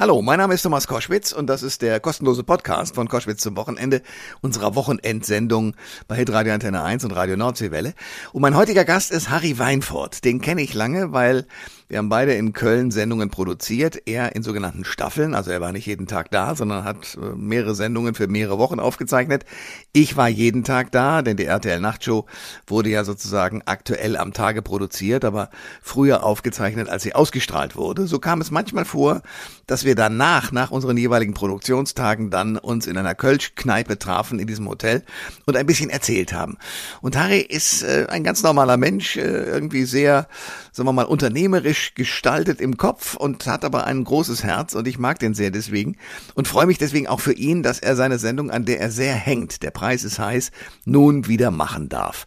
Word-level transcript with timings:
Hallo, 0.00 0.22
mein 0.22 0.38
Name 0.38 0.54
ist 0.54 0.62
Thomas 0.62 0.86
Koschwitz 0.86 1.30
und 1.30 1.46
das 1.46 1.62
ist 1.62 1.82
der 1.82 2.00
kostenlose 2.00 2.42
Podcast 2.42 2.94
von 2.94 3.06
Koschwitz 3.06 3.42
zum 3.42 3.54
Wochenende 3.58 4.00
unserer 4.40 4.74
Wochenendsendung 4.74 5.76
bei 6.08 6.16
Hitradio 6.16 6.54
Antenne 6.54 6.82
1 6.82 7.04
und 7.04 7.10
Radio 7.10 7.36
Nordseewelle. 7.36 7.92
Und 8.32 8.40
mein 8.40 8.56
heutiger 8.56 8.86
Gast 8.86 9.10
ist 9.10 9.28
Harry 9.28 9.58
Weinfurt. 9.58 10.24
Den 10.24 10.40
kenne 10.40 10.62
ich 10.62 10.72
lange, 10.72 11.12
weil 11.12 11.44
wir 11.90 11.98
haben 11.98 12.08
beide 12.08 12.34
in 12.34 12.52
Köln 12.52 12.92
Sendungen 12.92 13.30
produziert, 13.30 14.02
er 14.06 14.36
in 14.36 14.44
sogenannten 14.44 14.84
Staffeln, 14.84 15.34
also 15.34 15.50
er 15.50 15.60
war 15.60 15.72
nicht 15.72 15.86
jeden 15.86 16.06
Tag 16.06 16.30
da, 16.30 16.54
sondern 16.54 16.84
hat 16.84 17.18
äh, 17.20 17.34
mehrere 17.34 17.74
Sendungen 17.74 18.14
für 18.14 18.28
mehrere 18.28 18.58
Wochen 18.58 18.78
aufgezeichnet. 18.78 19.44
Ich 19.92 20.16
war 20.16 20.28
jeden 20.28 20.62
Tag 20.62 20.92
da, 20.92 21.20
denn 21.22 21.36
die 21.36 21.46
RTL 21.46 21.80
Nachtshow 21.80 22.26
wurde 22.68 22.90
ja 22.90 23.02
sozusagen 23.02 23.62
aktuell 23.64 24.16
am 24.16 24.32
Tage 24.32 24.62
produziert, 24.62 25.24
aber 25.24 25.50
früher 25.82 26.22
aufgezeichnet, 26.22 26.88
als 26.88 27.02
sie 27.02 27.16
ausgestrahlt 27.16 27.74
wurde. 27.74 28.06
So 28.06 28.20
kam 28.20 28.40
es 28.40 28.52
manchmal 28.52 28.84
vor, 28.84 29.22
dass 29.66 29.84
wir 29.84 29.96
danach, 29.96 30.52
nach 30.52 30.70
unseren 30.70 30.96
jeweiligen 30.96 31.34
Produktionstagen, 31.34 32.30
dann 32.30 32.56
uns 32.56 32.86
in 32.86 32.98
einer 32.98 33.16
Kölsch-Kneipe 33.16 33.98
trafen 33.98 34.38
in 34.38 34.46
diesem 34.46 34.68
Hotel 34.68 35.02
und 35.44 35.56
ein 35.56 35.66
bisschen 35.66 35.90
erzählt 35.90 36.32
haben. 36.32 36.56
Und 37.00 37.16
Harry 37.16 37.40
ist 37.40 37.82
äh, 37.82 38.06
ein 38.08 38.22
ganz 38.22 38.44
normaler 38.44 38.76
Mensch, 38.76 39.16
äh, 39.16 39.22
irgendwie 39.22 39.86
sehr, 39.86 40.28
sagen 40.70 40.88
wir 40.88 40.92
mal, 40.92 41.04
unternehmerisch 41.04 41.79
klassisch 41.80 41.94
gestaltet 41.94 42.60
im 42.60 42.76
Kopf 42.76 43.14
und 43.14 43.46
hat 43.46 43.64
aber 43.64 43.84
ein 43.86 44.04
großes 44.04 44.44
Herz 44.44 44.74
und 44.74 44.86
ich 44.86 44.98
mag 44.98 45.18
den 45.18 45.34
sehr 45.34 45.50
deswegen 45.50 45.96
und 46.34 46.48
freue 46.48 46.66
mich 46.66 46.78
deswegen 46.78 47.06
auch 47.06 47.20
für 47.20 47.32
ihn, 47.32 47.62
dass 47.62 47.78
er 47.78 47.96
seine 47.96 48.18
Sendung, 48.18 48.50
an 48.50 48.64
der 48.64 48.80
er 48.80 48.90
sehr 48.90 49.14
hängt, 49.14 49.62
der 49.62 49.70
Preis 49.70 50.04
ist 50.04 50.18
heiß, 50.18 50.50
nun 50.84 51.26
wieder 51.26 51.50
machen 51.50 51.88
darf. 51.88 52.26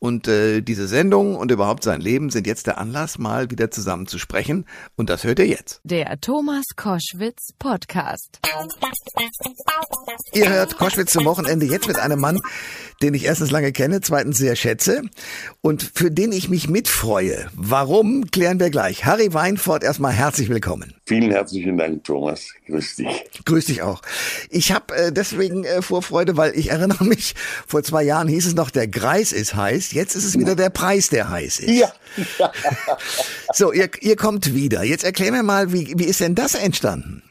Und 0.00 0.28
äh, 0.28 0.62
diese 0.62 0.88
Sendung 0.88 1.36
und 1.36 1.50
überhaupt 1.50 1.84
sein 1.84 2.00
Leben 2.00 2.30
sind 2.30 2.46
jetzt 2.46 2.66
der 2.66 2.78
Anlass, 2.78 3.18
mal 3.18 3.50
wieder 3.50 3.70
zusammen 3.70 4.06
zu 4.06 4.18
sprechen. 4.18 4.64
Und 4.96 5.10
das 5.10 5.24
hört 5.24 5.38
ihr 5.38 5.46
jetzt. 5.46 5.80
Der 5.84 6.18
Thomas 6.22 6.64
Koschwitz 6.74 7.52
Podcast. 7.58 8.40
Ihr 10.32 10.48
hört 10.48 10.78
Koschwitz 10.78 11.12
zum 11.12 11.26
Wochenende 11.26 11.66
jetzt 11.66 11.86
mit 11.86 11.98
einem 11.98 12.18
Mann, 12.18 12.40
den 13.02 13.12
ich 13.12 13.24
erstens 13.24 13.50
lange 13.50 13.72
kenne, 13.72 14.00
zweitens 14.00 14.38
sehr 14.38 14.56
schätze 14.56 15.02
und 15.60 15.82
für 15.82 16.10
den 16.10 16.32
ich 16.32 16.48
mich 16.48 16.66
mitfreue. 16.70 17.50
Warum, 17.54 18.30
klären 18.30 18.58
wir 18.58 18.70
gleich. 18.70 18.89
Harry 18.98 19.32
Weinfurt, 19.32 19.84
erstmal 19.84 20.12
herzlich 20.12 20.48
willkommen. 20.48 20.94
Vielen 21.06 21.30
herzlichen 21.30 21.78
Dank, 21.78 22.04
Thomas. 22.04 22.52
Grüß 22.66 22.96
dich. 22.96 23.24
Grüß 23.44 23.66
dich 23.66 23.82
auch. 23.82 24.02
Ich 24.50 24.72
habe 24.72 24.94
äh, 24.94 25.12
deswegen 25.12 25.64
äh, 25.64 25.82
Vorfreude, 25.82 26.36
weil 26.36 26.56
ich 26.58 26.70
erinnere 26.70 27.04
mich, 27.04 27.34
vor 27.66 27.82
zwei 27.82 28.02
Jahren 28.02 28.28
hieß 28.28 28.46
es 28.46 28.54
noch, 28.54 28.70
der 28.70 28.88
Greis 28.88 29.32
ist 29.32 29.54
heiß. 29.54 29.92
Jetzt 29.92 30.16
ist 30.16 30.24
es 30.24 30.38
wieder 30.38 30.56
der 30.56 30.70
Preis, 30.70 31.08
der 31.08 31.30
heiß 31.30 31.60
ist. 31.60 31.70
Ja. 31.70 31.92
so, 33.54 33.72
ihr, 33.72 33.88
ihr 34.00 34.16
kommt 34.16 34.54
wieder. 34.54 34.82
Jetzt 34.82 35.04
erklär 35.04 35.32
mir 35.32 35.42
mal, 35.42 35.72
wie, 35.72 35.94
wie 35.96 36.04
ist 36.04 36.20
denn 36.20 36.34
das 36.34 36.54
entstanden? 36.54 37.22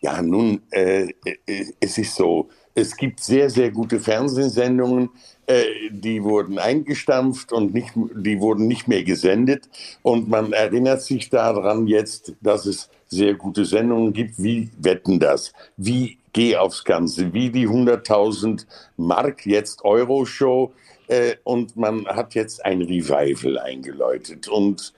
Ja, 0.00 0.22
nun, 0.22 0.62
äh, 0.70 1.08
äh 1.24 1.64
es 1.80 1.98
ist 1.98 2.14
so, 2.14 2.48
es 2.74 2.96
gibt 2.96 3.20
sehr, 3.20 3.50
sehr 3.50 3.70
gute 3.70 4.00
Fernsehsendungen, 4.00 5.10
äh, 5.46 5.64
die 5.90 6.22
wurden 6.22 6.58
eingestampft 6.58 7.52
und 7.52 7.74
nicht, 7.74 7.92
die 7.94 8.40
wurden 8.40 8.66
nicht 8.66 8.88
mehr 8.88 9.02
gesendet. 9.02 9.68
Und 10.02 10.28
man 10.28 10.52
erinnert 10.52 11.02
sich 11.02 11.30
daran 11.30 11.86
jetzt, 11.86 12.34
dass 12.40 12.66
es 12.66 12.88
sehr 13.08 13.34
gute 13.34 13.64
Sendungen 13.64 14.12
gibt, 14.12 14.40
wie 14.42 14.70
Wetten 14.78 15.18
das, 15.18 15.52
wie 15.76 16.18
Geh 16.32 16.56
aufs 16.56 16.84
Ganze, 16.84 17.32
wie 17.32 17.50
die 17.50 17.66
100.000 17.66 18.64
Mark, 18.96 19.44
jetzt 19.46 19.84
Euro-Show. 19.84 20.72
Äh, 21.08 21.34
und 21.42 21.76
man 21.76 22.06
hat 22.06 22.34
jetzt 22.34 22.64
ein 22.64 22.82
Revival 22.82 23.58
eingeläutet. 23.58 24.46
Und 24.46 24.92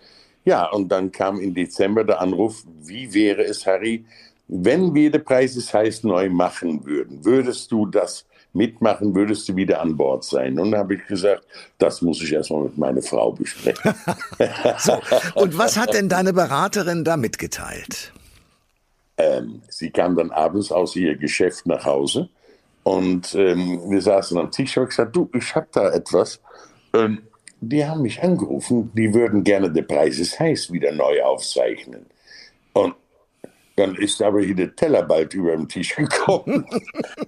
ja, 0.45 0.69
und 0.71 0.89
dann 0.89 1.11
kam 1.11 1.41
im 1.41 1.55
Dezember 1.55 2.05
der 2.05 2.21
Anruf, 2.21 2.65
wie 2.83 3.15
wäre 3.15 3.45
es, 3.45 3.65
Harry, 3.65 4.05
wenn 4.55 4.95
wir 4.95 5.11
den 5.11 5.25
Preis 5.25 5.57
ist 5.57 5.73
heiß 5.73 6.05
neu 6.05 6.29
machen 6.29 6.85
würden, 6.85 7.25
würdest 7.25 7.73
du 7.73 7.87
das 7.87 8.27
mitmachen, 8.53 9.15
würdest 9.15 9.49
du 9.49 9.57
wieder 9.57 9.81
an 9.81 9.97
Bord 9.97 10.25
sein? 10.25 10.59
Und 10.59 10.73
da 10.73 10.79
habe 10.79 10.97
ich 10.97 11.07
gesagt, 11.07 11.45
das 11.79 12.03
muss 12.03 12.23
ich 12.23 12.33
erstmal 12.33 12.65
mit 12.65 12.77
meiner 12.77 13.01
Frau 13.01 13.33
besprechen. 13.33 13.95
so, 14.79 15.01
und 15.35 15.57
was 15.57 15.79
hat 15.79 15.95
denn 15.95 16.11
deine 16.11 16.35
Beraterin 16.35 17.03
da 17.03 17.17
mitgeteilt? 17.17 18.13
Ähm, 19.17 19.63
sie 19.69 19.91
kam 19.91 20.17
dann 20.17 20.31
abends 20.31 20.71
aus 20.71 20.97
ihr 20.97 21.17
Geschäft 21.17 21.67
nach 21.67 21.87
Hause 21.87 22.29
und 22.83 23.35
ähm, 23.35 23.81
wir 23.89 24.03
saßen 24.03 24.37
am 24.37 24.51
Tisch 24.51 24.77
und 24.77 24.85
ich 24.85 24.91
gesagt, 24.91 25.17
du, 25.17 25.31
ich 25.35 25.55
habe 25.55 25.69
da 25.73 25.91
etwas. 25.91 26.41
Ähm, 26.93 27.23
die 27.61 27.87
haben 27.87 28.03
mich 28.03 28.23
angerufen, 28.23 28.91
die 28.95 29.15
würden 29.15 29.45
gerne 29.45 29.71
der 29.71 29.83
Preis 29.83 30.19
ist 30.19 30.39
heiß 30.39 30.73
wieder 30.73 30.93
neu 30.93 31.23
aufzeichnen. 31.23 32.05
Und 32.73 32.95
dann 33.77 33.95
ist 33.97 34.21
aber 34.21 34.41
hier 34.43 34.55
der 34.55 34.75
Teller 34.75 35.03
bald 35.03 35.35
über 35.35 35.57
den 35.57 35.69
Tisch 35.69 35.95
gekommen. 35.97 36.67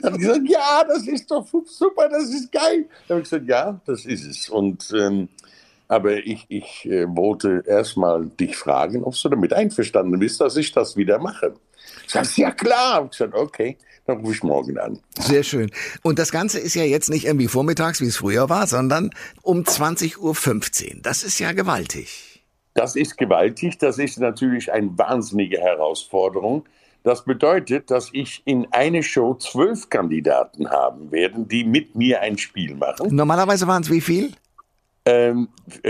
dann 0.00 0.12
habe 0.12 0.16
ich 0.16 0.28
gesagt, 0.28 0.49
ja, 0.49 0.84
das 0.87 1.06
ist 1.06 1.31
doch 1.31 1.47
super, 1.66 2.09
das 2.09 2.25
ist 2.31 2.53
geil. 2.53 2.87
Dann 3.09 3.16
habe 3.16 3.21
ich 3.21 3.31
gesagt, 3.31 3.49
ja, 3.49 3.81
das 3.87 4.05
ist 4.05 4.25
es. 4.25 4.49
Und, 4.49 4.93
ähm, 4.97 5.28
aber 5.88 6.16
ich, 6.16 6.47
ich 6.49 6.87
äh, 6.87 7.06
wollte 7.09 7.62
erstmal 7.66 8.27
dich 8.27 8.56
fragen, 8.56 9.04
ob 9.04 9.15
du 9.21 9.28
damit 9.28 9.53
einverstanden 9.53 10.19
bist, 10.19 10.41
dass 10.41 10.56
ich 10.56 10.72
das 10.72 10.97
wieder 10.97 11.19
mache. 11.19 11.54
Sage, 12.06 12.28
ja 12.37 12.50
klar. 12.50 13.04
Ich 13.04 13.19
gesagt, 13.19 13.34
okay, 13.34 13.77
dann 14.06 14.19
rufe 14.19 14.33
ich 14.33 14.43
morgen 14.43 14.78
an. 14.78 14.99
Sehr 15.19 15.43
schön. 15.43 15.71
Und 16.03 16.19
das 16.19 16.31
Ganze 16.31 16.59
ist 16.59 16.75
ja 16.75 16.84
jetzt 16.84 17.10
nicht 17.10 17.27
irgendwie 17.27 17.49
vormittags, 17.49 18.00
wie 18.00 18.06
es 18.06 18.16
früher 18.16 18.49
war, 18.49 18.66
sondern 18.66 19.10
um 19.43 19.62
20.15 19.62 20.16
Uhr. 20.19 21.00
Das 21.03 21.22
ist 21.22 21.38
ja 21.38 21.53
gewaltig. 21.53 22.34
Das 22.75 22.97
ist 22.97 23.17
gewaltig, 23.17 23.79
das 23.79 23.99
ist 23.99 24.19
natürlich 24.19 24.73
eine 24.73 24.91
wahnsinnige 24.99 25.61
Herausforderung. 25.61 26.65
Das 27.05 27.25
bedeutet, 27.25 27.91
dass 27.91 28.11
ich 28.12 28.43
in 28.47 28.67
eine 28.73 29.03
Show 29.03 29.35
zwölf 29.35 29.89
Kandidaten 29.91 30.69
haben 30.71 31.13
werde, 31.13 31.41
die 31.41 31.63
mit 31.63 31.95
mir 31.95 32.21
ein 32.21 32.37
Spiel 32.37 32.75
machen. 32.75 33.15
Normalerweise 33.15 33.67
waren 33.67 33.83
es 33.83 33.91
wie 33.91 34.01
viel? 34.01 34.33
Ähm, 35.05 35.49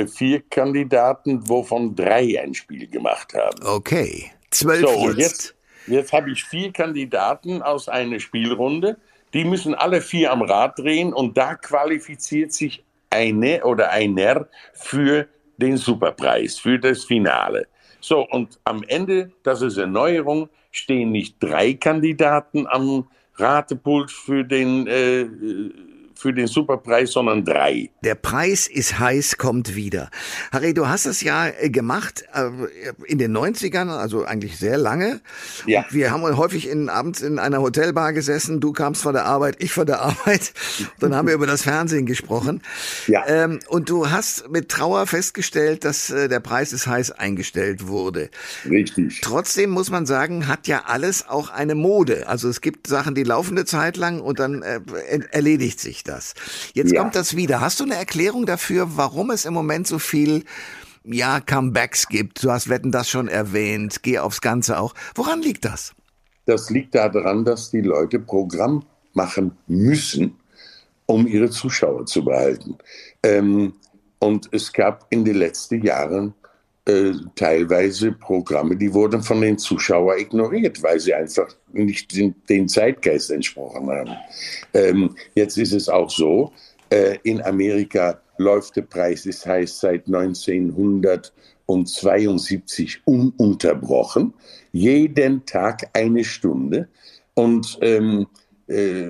vier 0.09 0.43
Kandidaten, 0.43 1.49
wovon 1.49 1.95
drei 1.95 2.41
ein 2.43 2.53
Spiel 2.53 2.89
gemacht 2.89 3.33
haben. 3.33 3.65
Okay, 3.65 4.31
zwölf 4.51 4.81
so, 4.81 5.09
jetzt. 5.11 5.19
jetzt. 5.19 5.55
Jetzt 5.87 6.13
habe 6.13 6.33
ich 6.33 6.45
vier 6.45 6.73
Kandidaten 6.73 7.63
aus 7.63 7.89
einer 7.89 8.19
Spielrunde. 8.19 8.97
Die 9.35 9.45
müssen 9.45 9.75
alle 9.75 10.01
vier 10.01 10.33
am 10.33 10.43
Rad 10.43 10.79
drehen 10.79 11.13
und 11.13 11.37
da 11.37 11.55
qualifiziert 11.55 12.53
sich 12.53 12.83
eine 13.11 13.65
oder 13.65 13.91
einer 13.91 14.49
für 14.73 15.29
den 15.57 15.77
Superpreis 15.77 16.59
für 16.59 16.79
das 16.79 17.05
Finale. 17.05 17.67
So, 18.01 18.27
und 18.29 18.59
am 18.65 18.83
Ende, 18.87 19.33
das 19.43 19.63
ist 19.63 19.79
Erneuerung, 19.79 20.49
stehen 20.71 21.13
nicht 21.13 21.37
drei 21.41 21.75
Kandidaten 21.75 22.67
am 22.67 23.09
Ratepult 23.37 24.11
für 24.11 24.45
den 24.45 24.87
äh, 24.87 25.27
für 26.17 26.33
den 26.33 26.47
Superpreis, 26.47 27.13
sondern 27.13 27.45
drei. 27.45 27.91
Der 28.03 28.15
Preis 28.15 28.67
ist 28.67 28.99
heiß, 28.99 29.37
kommt 29.37 29.75
wieder. 29.75 30.11
Harry, 30.53 30.75
du 30.75 30.89
hast 30.89 31.07
es 31.07 31.23
ja 31.23 31.49
äh, 31.49 31.71
gemacht 31.71 32.25
äh, 32.33 32.51
in 33.07 33.19
den 33.19 33.37
90ern, 33.37 33.89
also 33.89 34.25
eigentlich 34.25 34.59
sehr 34.59 34.79
lange. 34.79 35.21
Ja. 35.67 35.85
Wir 35.91 36.11
haben 36.11 36.23
häufig 36.37 36.69
in, 36.69 36.89
abends 36.89 37.21
in 37.23 37.39
einer 37.39 37.61
Hotelbar 37.61 38.13
gesessen. 38.13 38.61
Du 38.61 38.73
kamst 38.73 39.03
von 39.03 39.15
der 39.15 39.25
Arbeit, 39.25 39.57
ich 39.59 39.73
von 39.73 39.87
der 39.87 40.01
Arbeit. 40.03 40.53
Dann 41.01 41.15
haben 41.15 41.29
wir 41.29 41.35
über 41.35 41.47
das 41.47 41.63
Fernsehen 41.63 42.07
gesprochen. 42.07 42.63
Ja. 43.07 43.25
Ähm, 43.27 43.61
und 43.69 43.91
du 43.91 44.11
hast 44.11 44.51
mit 44.51 44.69
Trauer 44.69 45.07
festgestellt, 45.07 45.85
dass 45.85 46.11
äh, 46.11 46.29
der 46.29 46.41
Preis 46.41 46.73
ist 46.73 46.87
heiß 46.87 47.11
eingestellt 47.13 47.89
wurde. 47.89 48.31
Richtig. 48.69 49.21
Trotzdem 49.21 49.71
muss 49.71 49.91
man 49.91 50.07
sagen, 50.07 50.47
hat 50.47 50.69
ja 50.69 50.85
alles 50.87 51.29
auch 51.29 51.51
eine 51.51 51.75
Mode. 51.75 52.29
Also 52.29 52.49
es 52.49 52.61
gibt 52.61 52.87
Sachen, 52.87 53.15
die 53.15 53.25
laufen 53.25 53.57
eine 53.57 53.65
Zeit 53.65 53.97
lang 53.97 54.21
und 54.21 54.39
dann 54.39 54.63
äh, 54.63 54.81
erledigt 55.31 55.81
sich 55.81 56.04
das. 56.05 56.35
Jetzt 56.75 56.93
ja. 56.93 57.01
kommt 57.01 57.15
das 57.15 57.37
wieder. 57.37 57.61
Hast 57.61 57.81
du 57.81 57.85
eine 57.85 57.97
Erklärung 57.97 58.47
dafür, 58.47 58.97
warum 58.97 59.31
es 59.31 59.45
im 59.45 59.55
Moment 59.55 59.87
so 59.87 59.99
viel 59.99 60.45
ja, 61.05 61.41
Comebacks 61.41 62.09
gibt? 62.09 62.43
Du 62.43 62.51
hast 62.51 62.69
Wetten 62.69 62.93
das 62.93 63.09
schon 63.09 63.29
erwähnt. 63.29 64.03
Geh 64.03 64.19
aufs 64.19 64.41
Ganze 64.41 64.79
auch. 64.79 64.95
Woran 65.15 65.43
liegt 65.43 65.65
das? 65.65 65.95
Das 66.47 66.71
liegt 66.71 66.95
daran, 66.95 67.45
dass 67.45 67.71
die 67.71 67.81
Leute 67.81 68.19
Programm 68.19 68.85
machen 69.15 69.57
müssen, 69.67 70.37
um 71.07 71.27
ihre 71.27 71.51
Zuschauer 71.51 72.07
zu 72.07 72.25
behalten. 72.25 72.77
Ähm, 73.23 73.75
und 74.19 74.49
es 74.53 74.73
gab 74.73 75.07
in 75.11 75.25
den 75.25 75.37
letzten 75.37 75.83
Jahren 75.83 76.35
äh, 76.87 77.13
teilweise 77.35 78.13
Programme, 78.13 78.77
die 78.77 78.93
wurden 78.93 79.23
von 79.23 79.41
den 79.41 79.57
Zuschauern 79.57 80.19
ignoriert, 80.19 80.83
weil 80.83 81.01
sie 81.01 81.15
einfach 81.15 81.49
nicht 81.73 82.15
den, 82.15 82.35
den 82.49 82.69
Zeitgeist 82.69 83.31
entsprochen 83.31 83.89
haben. 83.89 84.11
Ähm, 84.75 85.17
jetzt 85.35 85.57
ist 85.57 85.73
es 85.73 85.89
auch 85.89 86.11
so, 86.11 86.53
äh, 86.91 87.17
in 87.23 87.41
Amerika 87.43 88.21
läuft 88.37 88.77
der 88.77 88.83
Preis 88.83 89.23
des 89.23 89.47
heißt 89.47 89.81
seit 89.81 90.07
1972 90.07 93.01
ununterbrochen, 93.07 94.35
jeden 94.73 95.47
Tag 95.47 95.89
eine 95.93 96.25
Stunde. 96.25 96.89
Und 97.35 97.79
ähm, 97.81 98.27
äh, 98.69 99.09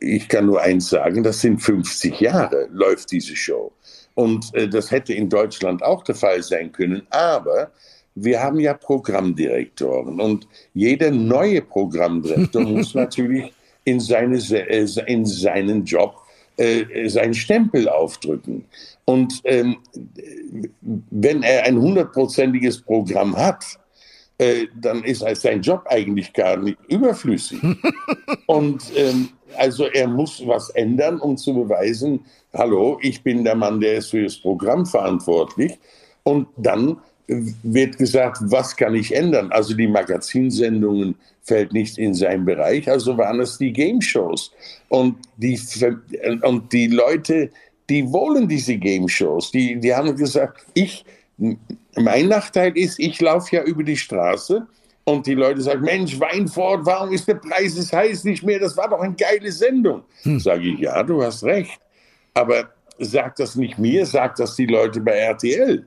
ich 0.00 0.28
kann 0.28 0.46
nur 0.46 0.62
eins 0.62 0.88
sagen, 0.88 1.22
das 1.22 1.40
sind 1.40 1.60
50 1.60 2.18
Jahre, 2.20 2.68
läuft 2.72 3.12
diese 3.12 3.36
Show. 3.36 3.72
Und 4.16 4.52
äh, 4.54 4.68
das 4.68 4.90
hätte 4.90 5.12
in 5.12 5.28
Deutschland 5.28 5.82
auch 5.84 6.02
der 6.02 6.16
Fall 6.16 6.42
sein 6.42 6.72
können. 6.72 7.06
Aber 7.10 7.70
wir 8.16 8.42
haben 8.42 8.58
ja 8.58 8.74
Programmdirektoren 8.74 10.20
und 10.20 10.48
jeder 10.74 11.10
neue 11.10 11.62
Programmdirektor 11.62 12.62
muss 12.64 12.94
natürlich 12.94 13.52
in, 13.84 14.00
seine, 14.00 14.38
äh, 14.38 14.86
in 15.06 15.24
seinen 15.24 15.84
Job 15.84 16.26
äh, 16.56 17.08
seinen 17.10 17.34
Stempel 17.34 17.86
aufdrücken. 17.86 18.64
Und 19.04 19.42
ähm, 19.44 19.76
wenn 21.10 21.42
er 21.42 21.64
ein 21.64 21.78
hundertprozentiges 21.78 22.80
Programm 22.80 23.36
hat, 23.36 23.64
äh, 24.38 24.66
dann 24.80 25.04
ist 25.04 25.22
sein 25.40 25.60
Job 25.60 25.84
eigentlich 25.86 26.32
gar 26.32 26.56
nicht 26.56 26.78
überflüssig. 26.88 27.60
Und 28.46 28.82
ähm, 28.96 29.28
also 29.56 29.86
er 29.86 30.08
muss 30.08 30.42
was 30.46 30.70
ändern, 30.70 31.20
um 31.20 31.36
zu 31.36 31.54
beweisen, 31.54 32.20
hallo, 32.52 32.98
ich 33.02 33.22
bin 33.22 33.44
der 33.44 33.54
Mann, 33.54 33.80
der 33.80 33.98
ist 33.98 34.10
für 34.10 34.24
das 34.24 34.36
Programm 34.36 34.86
verantwortlich. 34.86 35.78
Und 36.24 36.48
dann 36.56 36.98
wird 37.28 37.98
gesagt, 37.98 38.38
was 38.42 38.76
kann 38.76 38.94
ich 38.94 39.14
ändern? 39.14 39.50
Also 39.50 39.74
die 39.74 39.88
Magazinsendungen 39.88 41.16
fällt 41.42 41.72
nicht 41.72 41.98
in 41.98 42.14
seinen 42.14 42.44
Bereich, 42.44 42.88
also 42.88 43.16
waren 43.18 43.40
es 43.40 43.58
die 43.58 43.72
Game 43.72 44.00
Shows. 44.00 44.52
Und 44.88 45.16
die, 45.36 45.58
und 46.42 46.72
die 46.72 46.86
Leute, 46.88 47.50
die 47.88 48.10
wollen 48.12 48.48
diese 48.48 48.76
Game 48.76 49.08
Shows, 49.08 49.50
die, 49.50 49.78
die 49.78 49.94
haben 49.94 50.16
gesagt, 50.16 50.64
ich, 50.74 51.04
mein 51.96 52.28
Nachteil 52.28 52.76
ist, 52.76 52.98
ich 52.98 53.20
laufe 53.20 53.56
ja 53.56 53.62
über 53.62 53.82
die 53.82 53.96
Straße 53.96 54.66
und 55.08 55.24
die 55.26 55.34
Leute 55.34 55.62
sagen, 55.62 55.82
Mensch, 55.82 56.18
Weinfort, 56.18 56.84
warum 56.84 57.12
ist 57.12 57.28
der 57.28 57.36
Preis 57.36 57.78
es 57.78 57.92
heiß 57.92 58.24
nicht 58.24 58.42
mehr? 58.42 58.58
Das 58.58 58.76
war 58.76 58.90
doch 58.90 59.00
eine 59.00 59.14
geile 59.14 59.52
Sendung. 59.52 60.02
Hm. 60.22 60.40
Sage 60.40 60.68
ich, 60.68 60.80
ja, 60.80 61.00
du 61.04 61.22
hast 61.22 61.44
recht. 61.44 61.80
Aber 62.34 62.70
sag 62.98 63.36
das 63.36 63.54
nicht 63.54 63.78
mir, 63.78 64.04
sag 64.04 64.34
das 64.34 64.56
die 64.56 64.66
Leute 64.66 65.00
bei 65.00 65.12
RTL. 65.12 65.86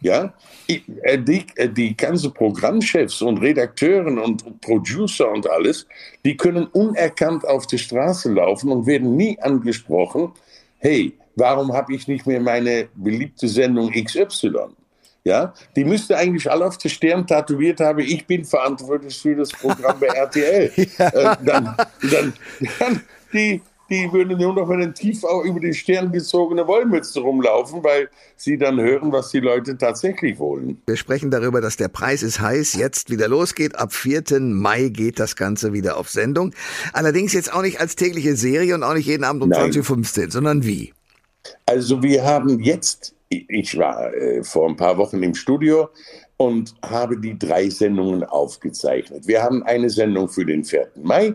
Ja, 0.00 0.32
äh, 0.68 1.18
die, 1.18 1.44
äh, 1.56 1.68
die 1.68 1.96
ganzen 1.96 2.32
Programmchefs 2.32 3.22
und 3.22 3.38
Redakteuren 3.38 4.20
und 4.20 4.60
Producer 4.60 5.28
und 5.28 5.50
alles, 5.50 5.88
die 6.24 6.36
können 6.36 6.66
unerkannt 6.66 7.44
auf 7.44 7.66
die 7.66 7.78
Straße 7.78 8.32
laufen 8.32 8.70
und 8.70 8.86
werden 8.86 9.16
nie 9.16 9.36
angesprochen, 9.40 10.32
hey, 10.78 11.12
warum 11.34 11.72
habe 11.72 11.92
ich 11.92 12.06
nicht 12.06 12.24
mehr 12.24 12.40
meine 12.40 12.86
beliebte 12.94 13.48
Sendung 13.48 13.90
XY? 13.90 14.76
Ja, 15.24 15.54
die 15.74 15.84
müsste 15.84 16.18
eigentlich 16.18 16.50
alle 16.50 16.66
auf 16.66 16.76
der 16.76 16.90
Stirn 16.90 17.26
tätowiert 17.26 17.80
haben, 17.80 18.00
ich 18.00 18.26
bin 18.26 18.44
verantwortlich 18.44 19.18
für 19.18 19.34
das 19.34 19.50
Programm 19.52 19.98
bei 19.98 20.08
RTL. 20.08 20.70
ja. 20.76 21.08
äh, 21.08 21.36
dann, 21.42 21.76
dann, 22.02 22.32
dann 22.78 23.00
die, 23.32 23.62
die 23.90 24.10
würden 24.12 24.38
nur 24.38 24.54
noch 24.54 24.66
mit 24.68 24.78
einem 24.78 24.94
Tiefau 24.94 25.44
über 25.44 25.60
die 25.60 25.74
Stirn 25.74 26.10
gezogene 26.10 26.66
Wollmütze 26.66 27.20
rumlaufen, 27.20 27.84
weil 27.84 28.08
sie 28.36 28.56
dann 28.56 28.80
hören, 28.80 29.12
was 29.12 29.30
die 29.30 29.40
Leute 29.40 29.76
tatsächlich 29.76 30.38
wollen. 30.38 30.80
Wir 30.86 30.96
sprechen 30.96 31.30
darüber, 31.30 31.60
dass 31.60 31.76
der 31.76 31.88
Preis 31.88 32.22
ist 32.22 32.40
heiß, 32.40 32.74
jetzt 32.74 33.10
wieder 33.10 33.28
losgeht. 33.28 33.76
Ab 33.76 33.92
4. 33.92 34.40
Mai 34.40 34.88
geht 34.88 35.18
das 35.18 35.36
Ganze 35.36 35.72
wieder 35.72 35.96
auf 35.96 36.08
Sendung. 36.08 36.54
Allerdings 36.92 37.32
jetzt 37.34 37.52
auch 37.52 37.62
nicht 37.62 37.80
als 37.80 37.96
tägliche 37.96 38.36
Serie 38.36 38.74
und 38.74 38.82
auch 38.82 38.94
nicht 38.94 39.06
jeden 39.06 39.24
Abend 39.24 39.42
um 39.42 39.50
20.15 39.50 40.24
Uhr, 40.24 40.30
sondern 40.30 40.64
wie? 40.64 40.92
Also 41.66 42.02
wir 42.02 42.24
haben 42.24 42.60
jetzt, 42.60 43.14
ich 43.48 43.76
war 43.76 44.12
äh, 44.14 44.42
vor 44.42 44.68
ein 44.68 44.76
paar 44.76 44.98
Wochen 44.98 45.22
im 45.22 45.34
Studio 45.34 45.88
und 46.36 46.74
habe 46.84 47.18
die 47.18 47.38
drei 47.38 47.68
Sendungen 47.70 48.24
aufgezeichnet. 48.24 49.26
Wir 49.26 49.42
haben 49.42 49.62
eine 49.62 49.90
Sendung 49.90 50.28
für 50.28 50.44
den 50.44 50.64
4. 50.64 50.88
Mai, 51.02 51.34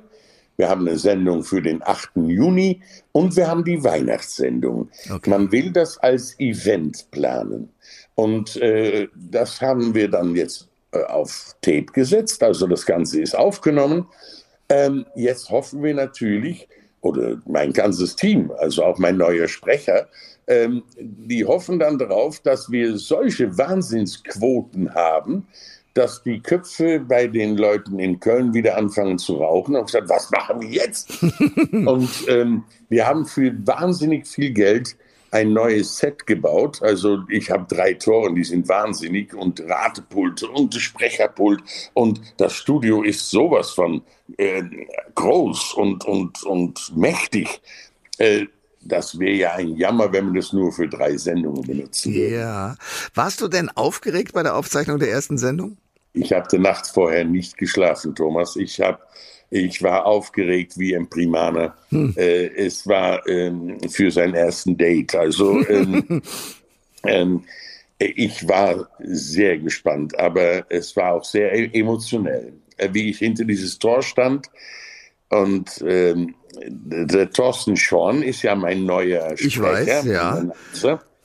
wir 0.58 0.70
haben 0.70 0.88
eine 0.88 0.98
Sendung 0.98 1.44
für 1.44 1.62
den 1.62 1.82
8. 1.82 2.12
Juni 2.16 2.82
und 3.14 3.36
wir 3.38 3.48
haben 3.48 3.64
die 3.64 3.82
Weihnachtssendung. 3.82 4.90
Okay. 5.10 5.30
Man 5.30 5.52
will 5.54 5.72
das 5.72 5.98
als 6.00 6.38
Event 6.40 7.10
planen. 7.12 7.70
Und 8.16 8.58
äh, 8.58 9.08
das 9.16 9.62
haben 9.62 9.96
wir 9.96 10.10
dann 10.10 10.36
jetzt 10.36 10.68
äh, 10.92 11.04
auf 11.04 11.56
Tape 11.62 11.86
gesetzt. 11.94 12.44
Also 12.44 12.68
das 12.68 12.86
Ganze 12.86 13.22
ist 13.22 13.38
aufgenommen. 13.38 14.08
Ähm, 14.68 15.06
jetzt 15.16 15.50
hoffen 15.50 15.82
wir 15.82 15.94
natürlich, 15.94 16.68
oder 17.02 17.38
mein 17.46 17.74
ganzes 17.74 18.16
Team, 18.16 18.52
also 18.58 18.84
auch 18.84 18.98
mein 18.98 19.18
neuer 19.18 19.48
Sprecher, 19.48 20.08
ähm, 20.48 20.84
die 21.00 21.46
hoffen 21.46 21.80
dann 21.80 21.98
darauf, 21.98 22.40
dass 22.40 22.72
wir 22.72 22.98
solche 22.98 23.58
Wahnsinnsquoten 23.58 24.94
haben, 24.94 25.48
dass 25.94 26.24
die 26.24 26.40
Köpfe 26.40 27.00
bei 27.00 27.28
den 27.28 27.58
Leuten 27.58 28.00
in 28.00 28.20
Köln 28.20 28.54
wieder 28.54 28.78
anfangen 28.78 29.18
zu 29.18 29.36
rauchen 29.36 29.76
und 29.76 29.86
gesagt, 29.86 30.10
was 30.10 30.32
machen 30.32 30.62
wir 30.62 30.70
jetzt? 30.70 31.22
und 31.72 32.10
ähm, 32.28 32.64
wir 32.90 33.08
haben 33.08 33.26
für 33.26 33.54
wahnsinnig 33.66 34.28
viel 34.28 34.52
Geld 34.52 34.96
ein 35.32 35.54
neues 35.54 35.98
Set 35.98 36.26
gebaut. 36.26 36.82
Also 36.82 37.20
ich 37.30 37.52
habe 37.52 37.74
drei 37.74 37.94
Toren, 37.94 38.36
die 38.36 38.44
sind 38.44 38.68
wahnsinnig 38.68 39.34
und 39.34 39.62
Ratepulte 39.62 40.48
und 40.48 40.74
Sprecherpult 40.76 41.62
und 41.94 42.22
das 42.38 42.54
Studio 42.54 43.04
ist 43.04 43.30
sowas 43.30 43.72
von 43.72 44.02
äh, 44.38 44.64
groß 45.16 45.74
und, 45.74 46.06
und, 46.06 46.44
und 46.44 46.96
mächtig. 46.96 47.62
Äh, 48.18 48.46
das 48.82 49.20
wäre 49.20 49.36
ja 49.36 49.54
ein 49.54 49.76
Jammer, 49.76 50.12
wenn 50.14 50.26
man 50.26 50.36
das 50.36 50.54
nur 50.54 50.72
für 50.72 50.88
drei 50.88 51.18
Sendungen 51.18 51.64
benutzen 51.64 52.14
würde. 52.14 52.36
Ja. 52.36 52.76
Warst 53.14 53.42
du 53.42 53.48
denn 53.48 53.70
aufgeregt 53.70 54.34
bei 54.34 54.44
der 54.44 54.56
Aufzeichnung 54.56 55.00
der 55.00 55.12
ersten 55.12 55.38
Sendung? 55.38 55.78
Ich 56.14 56.34
habe 56.34 56.48
die 56.52 56.60
Nacht 56.60 56.88
vorher 56.88 57.24
nicht 57.24 57.58
geschlafen, 57.58 58.16
Thomas. 58.16 58.56
Ich 58.56 58.82
habe 58.82 59.00
ich 59.52 59.82
war 59.82 60.06
aufgeregt 60.06 60.78
wie 60.78 60.96
ein 60.96 61.10
Primaner. 61.10 61.76
Hm. 61.90 62.14
Äh, 62.16 62.48
es 62.56 62.86
war 62.88 63.28
ähm, 63.28 63.78
für 63.90 64.12
sein 64.12 64.36
ersten 64.36 64.78
Date. 64.78 65.16
Also 65.16 65.66
ähm, 65.68 66.22
ähm, 67.04 67.44
ich 67.98 68.48
war 68.48 68.88
sehr 69.00 69.58
gespannt, 69.58 70.18
aber 70.18 70.66
es 70.70 70.96
war 70.96 71.14
auch 71.14 71.26
sehr 71.26 71.52
e-, 71.54 71.70
emotionell, 71.74 72.54
äh, 72.78 72.90
wie 72.92 73.10
ich 73.10 73.18
hinter 73.18 73.44
dieses 73.44 73.80
Tor 73.80 74.04
stand. 74.04 74.48
Und 75.30 75.84
ähm, 75.86 76.36
der 76.68 77.30
Thorsten 77.32 77.76
Schorn 77.76 78.22
ist 78.24 78.42
ja 78.42 78.56
mein 78.56 78.86
neuer 78.86 79.36
Sprecher. 79.38 79.48
Ich 79.48 79.62
weiß, 79.62 80.06
ja. 80.06 80.44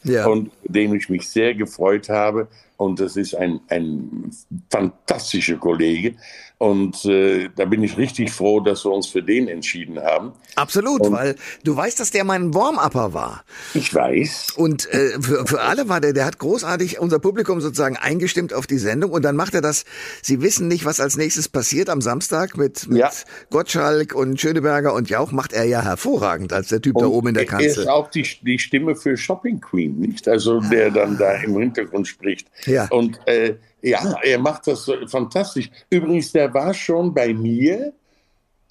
Ja. 0.05 0.27
Und 0.27 0.51
dem 0.65 0.95
ich 0.95 1.09
mich 1.09 1.29
sehr 1.29 1.55
gefreut 1.55 2.09
habe. 2.09 2.49
Und 2.77 3.01
das 3.01 3.17
ist 3.17 3.35
ein, 3.35 3.61
ein 3.69 4.31
fantastischer 4.71 5.57
Kollege. 5.57 6.15
Und 6.59 7.05
äh, 7.05 7.51
da 7.57 7.65
bin 7.65 7.83
ich 7.83 7.99
richtig 7.99 8.31
froh, 8.31 8.61
dass 8.61 8.85
wir 8.85 8.93
uns 8.93 9.09
für 9.09 9.23
den 9.23 9.49
entschieden 9.49 10.01
haben. 10.01 10.33
Absolut, 10.55 11.01
und 11.03 11.13
weil 11.13 11.35
du 11.65 11.77
weißt, 11.77 11.99
dass 11.99 12.13
der 12.13 12.23
mein 12.23 12.55
Warm-Upper 12.55 13.13
war. 13.13 13.45
Ich 13.75 13.93
weiß. 13.93 14.53
Und 14.57 14.89
äh, 14.93 15.21
für, 15.21 15.47
für 15.47 15.61
alle 15.63 15.89
war 15.89 16.01
der, 16.01 16.13
der 16.13 16.25
hat 16.25 16.39
großartig 16.39 17.01
unser 17.01 17.19
Publikum 17.19 17.61
sozusagen 17.61 17.97
eingestimmt 17.97 18.55
auf 18.55 18.69
die 18.69 18.79
Sendung 18.79 19.11
und 19.11 19.23
dann 19.23 19.35
macht 19.35 19.55
er 19.55 19.63
das, 19.63 19.85
Sie 20.23 20.43
wissen 20.43 20.69
nicht, 20.69 20.85
was 20.85 21.01
als 21.01 21.17
nächstes 21.17 21.49
passiert 21.49 21.91
am 21.91 22.01
Samstag 22.01 22.57
mit, 22.57 22.89
mit 22.89 22.99
ja. 22.99 23.11
Gottschalk 23.51 24.15
und 24.15 24.41
Schöneberger 24.41 24.95
und 24.95 25.11
Jauch 25.11 25.33
macht 25.33 25.53
er 25.53 25.65
ja 25.65 25.83
hervorragend 25.83 26.53
als 26.53 26.69
der 26.69 26.81
Typ 26.81 26.97
und 26.97 27.03
da 27.03 27.09
oben 27.09 27.29
in 27.29 27.35
der 27.35 27.47
Kanzel. 27.47 27.69
Er 27.69 27.83
ist 27.83 27.89
auch 27.89 28.09
die, 28.11 28.27
die 28.43 28.61
Stimme 28.61 28.95
für 28.95 29.17
Shopping 29.17 29.61
Queen, 29.61 29.99
nicht? 29.99 30.29
Also 30.29 30.61
der 30.61 30.93
dann 30.93 31.19
da 31.19 31.33
im 31.33 31.59
Hintergrund 31.59 32.07
spricht. 32.07 32.49
Ja. 32.65 32.87
Und 32.91 33.19
äh, 33.27 33.57
ja, 33.85 34.19
er 34.23 34.39
macht 34.39 34.67
das 34.67 34.91
fantastisch. 35.09 35.71
Übrigens, 35.91 36.33
der 36.33 36.53
war 36.55 36.73
schon 36.73 37.13
bei 37.13 37.35
mir 37.35 37.93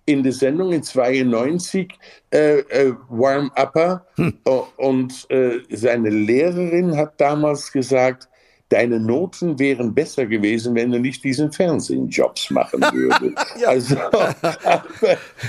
in 0.05 0.23
der 0.23 0.33
Sendung 0.33 0.73
in 0.73 0.83
92 0.83 1.93
äh, 2.31 2.59
äh, 2.59 2.93
Warm-Upper 3.09 4.05
hm. 4.15 4.33
und 4.77 5.29
äh, 5.29 5.59
seine 5.69 6.09
Lehrerin 6.09 6.97
hat 6.97 7.21
damals 7.21 7.71
gesagt, 7.71 8.27
deine 8.69 8.99
Noten 8.99 9.59
wären 9.59 9.93
besser 9.93 10.25
gewesen, 10.25 10.75
wenn 10.75 10.91
du 10.91 10.99
nicht 10.99 11.23
diesen 11.23 11.51
Fernsehjobs 11.51 12.49
machen 12.49 12.81
würdest. 12.91 13.37
ja. 13.61 13.67
Also, 13.69 13.97
aber, 13.99 14.35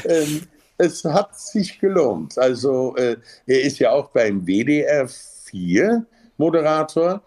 ähm, 0.04 0.42
es 0.76 1.04
hat 1.04 1.38
sich 1.38 1.78
gelohnt. 1.78 2.36
Also 2.38 2.94
äh, 2.96 3.16
er 3.46 3.62
ist 3.62 3.78
ja 3.78 3.92
auch 3.92 4.10
beim 4.10 4.46
WDR 4.46 5.08
4 5.08 6.04
Moderator 6.36 7.22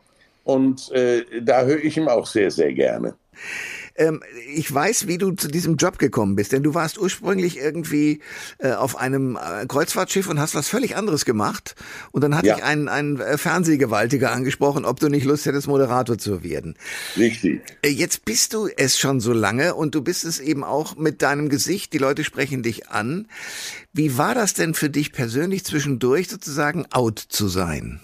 und 0.48 0.90
äh, 0.94 1.26
da 1.42 1.66
höre 1.66 1.84
ich 1.84 1.98
ihm 1.98 2.08
auch 2.08 2.26
sehr, 2.26 2.52
sehr 2.52 2.74
gerne. 2.74 3.16
Ähm, 3.96 4.22
ich 4.56 4.74
weiß, 4.74 5.08
wie 5.08 5.18
du 5.18 5.32
zu 5.32 5.50
diesem 5.50 5.76
Job 5.76 6.00
gekommen 6.00 6.38
bist, 6.38 6.54
denn 6.54 6.64
du 6.64 6.74
warst 6.74 6.98
ursprünglich 6.98 7.58
irgendwie 7.58 8.22
äh, 8.60 8.72
auf 8.72 8.98
einem 8.98 9.36
äh, 9.36 9.66
Kreuzfahrtschiff 9.66 10.30
und 10.30 10.40
hast 10.40 10.56
was 10.56 10.70
völlig 10.70 10.96
anderes 10.96 11.26
gemacht. 11.26 11.76
Und 12.12 12.24
dann 12.24 12.34
hat 12.34 12.46
ja. 12.46 12.56
dich 12.56 12.64
ein, 12.64 12.88
ein 12.88 13.20
äh, 13.20 13.38
Fernsehgewaltiger 13.38 14.32
angesprochen, 14.32 14.86
ob 14.86 15.02
du 15.02 15.10
nicht 15.10 15.26
Lust 15.26 15.46
hättest, 15.46 15.68
Moderator 15.68 16.18
zu 16.18 16.44
werden. 16.44 16.76
Richtig. 17.18 17.62
Äh, 17.82 17.90
jetzt 17.90 18.24
bist 18.24 18.54
du 18.54 18.70
es 18.78 18.98
schon 18.98 19.20
so 19.20 19.34
lange 19.34 19.76
und 19.76 19.96
du 19.96 20.02
bist 20.02 20.24
es 20.24 20.40
eben 20.40 20.64
auch 20.64 20.96
mit 20.96 21.22
deinem 21.22 21.50
Gesicht. 21.50 21.92
Die 21.92 21.98
Leute 21.98 22.24
sprechen 22.24 22.64
dich 22.64 22.88
an. 22.88 23.28
Wie 23.92 24.18
war 24.18 24.34
das 24.34 24.54
denn 24.54 24.76
für 24.76 24.90
dich 24.90 25.12
persönlich 25.12 25.66
zwischendurch 25.66 26.30
sozusagen 26.30 26.86
out 26.92 27.20
zu 27.20 27.50
sein? 27.50 28.00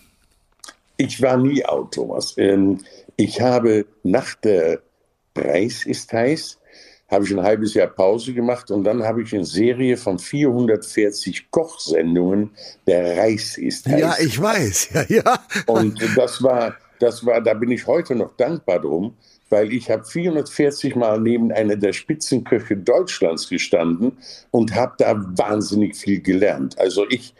Ich 0.97 1.21
war 1.21 1.37
nie 1.37 1.65
out, 1.65 1.93
Thomas. 1.93 2.35
Ähm, 2.37 2.79
ich 3.17 3.41
habe 3.41 3.85
nach 4.03 4.35
der 4.35 4.79
Preis 5.33 5.85
ist 5.85 6.13
heiß, 6.13 6.59
habe 7.09 7.25
ich 7.25 7.31
ein 7.31 7.41
halbes 7.41 7.73
Jahr 7.73 7.87
Pause 7.87 8.33
gemacht 8.33 8.71
und 8.71 8.83
dann 8.83 9.03
habe 9.03 9.23
ich 9.23 9.33
eine 9.33 9.45
Serie 9.45 9.97
von 9.97 10.19
440 10.19 11.49
Kochsendungen, 11.51 12.51
der 12.87 13.17
Reis 13.17 13.57
ist 13.57 13.87
heiß. 13.87 13.99
Ja, 13.99 14.15
ich 14.19 14.41
weiß, 14.41 14.89
ja, 14.93 15.05
ja. 15.09 15.39
Und 15.65 15.99
das 16.15 16.41
war, 16.41 16.75
das 16.99 17.25
war, 17.25 17.41
da 17.41 17.53
bin 17.53 17.71
ich 17.71 17.85
heute 17.87 18.15
noch 18.15 18.35
dankbar 18.37 18.79
drum, 18.79 19.15
weil 19.49 19.73
ich 19.73 19.89
habe 19.89 20.05
440 20.05 20.95
Mal 20.95 21.19
neben 21.19 21.51
einer 21.51 21.75
der 21.75 21.93
Spitzenköche 21.93 22.77
Deutschlands 22.77 23.49
gestanden 23.49 24.17
und 24.51 24.73
habe 24.73 24.93
da 24.97 25.15
wahnsinnig 25.37 25.95
viel 25.95 26.21
gelernt. 26.21 26.77
Also 26.79 27.05
ich 27.09 27.33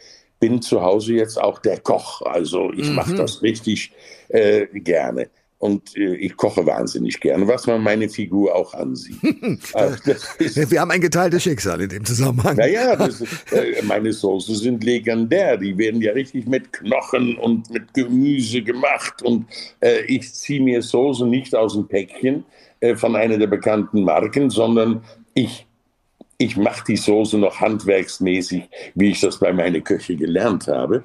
bin 0.44 0.62
zu 0.62 0.82
Hause 0.82 1.14
jetzt 1.14 1.42
auch 1.42 1.60
der 1.60 1.80
Koch. 1.80 2.22
Also 2.24 2.74
ich 2.74 2.90
mhm. 2.90 2.96
mache 2.96 3.16
das 3.16 3.42
richtig 3.42 3.94
äh, 4.28 4.66
gerne. 4.74 5.30
Und 5.58 5.96
äh, 5.96 6.16
ich 6.16 6.36
koche 6.36 6.66
wahnsinnig 6.66 7.22
gerne, 7.22 7.48
was 7.48 7.66
man 7.66 7.82
meine 7.82 8.10
Figur 8.10 8.54
auch 8.54 8.74
ansieht. 8.74 9.16
also 9.74 9.96
Wir 10.70 10.82
haben 10.82 10.92
ein 10.92 11.00
geteiltes 11.00 11.44
Schicksal 11.44 11.80
in 11.80 11.88
dem 11.88 12.04
Zusammenhang. 12.04 12.58
Naja, 12.58 12.94
das, 12.98 13.22
äh, 13.54 13.82
meine 13.84 14.12
Soßen 14.12 14.54
sind 14.54 14.84
legendär. 14.84 15.56
Die 15.56 15.78
werden 15.78 16.02
ja 16.02 16.12
richtig 16.12 16.46
mit 16.46 16.74
Knochen 16.74 17.38
und 17.38 17.70
mit 17.70 17.94
Gemüse 17.94 18.64
gemacht. 18.64 19.22
Und 19.22 19.46
äh, 19.80 20.02
ich 20.08 20.34
ziehe 20.34 20.62
mir 20.62 20.82
Soßen 20.82 21.30
nicht 21.30 21.56
aus 21.56 21.76
dem 21.76 21.88
Päckchen 21.88 22.44
äh, 22.82 22.98
von 22.98 23.16
einer 23.16 23.38
der 23.38 23.48
bekannten 23.48 24.04
Marken, 24.04 24.50
sondern 24.50 25.06
ich 25.36 25.66
ich 26.38 26.58
mache 26.58 26.84
die 26.88 26.98
Soße 26.98 27.38
noch 27.38 27.60
handwerksmäßig, 27.60 28.64
wie 28.96 29.12
ich 29.12 29.22
das 29.22 29.40
bei 29.40 29.54
meiner 29.54 29.80
Köche 29.82 30.16
gelernt 30.16 30.68
habe. 30.68 31.04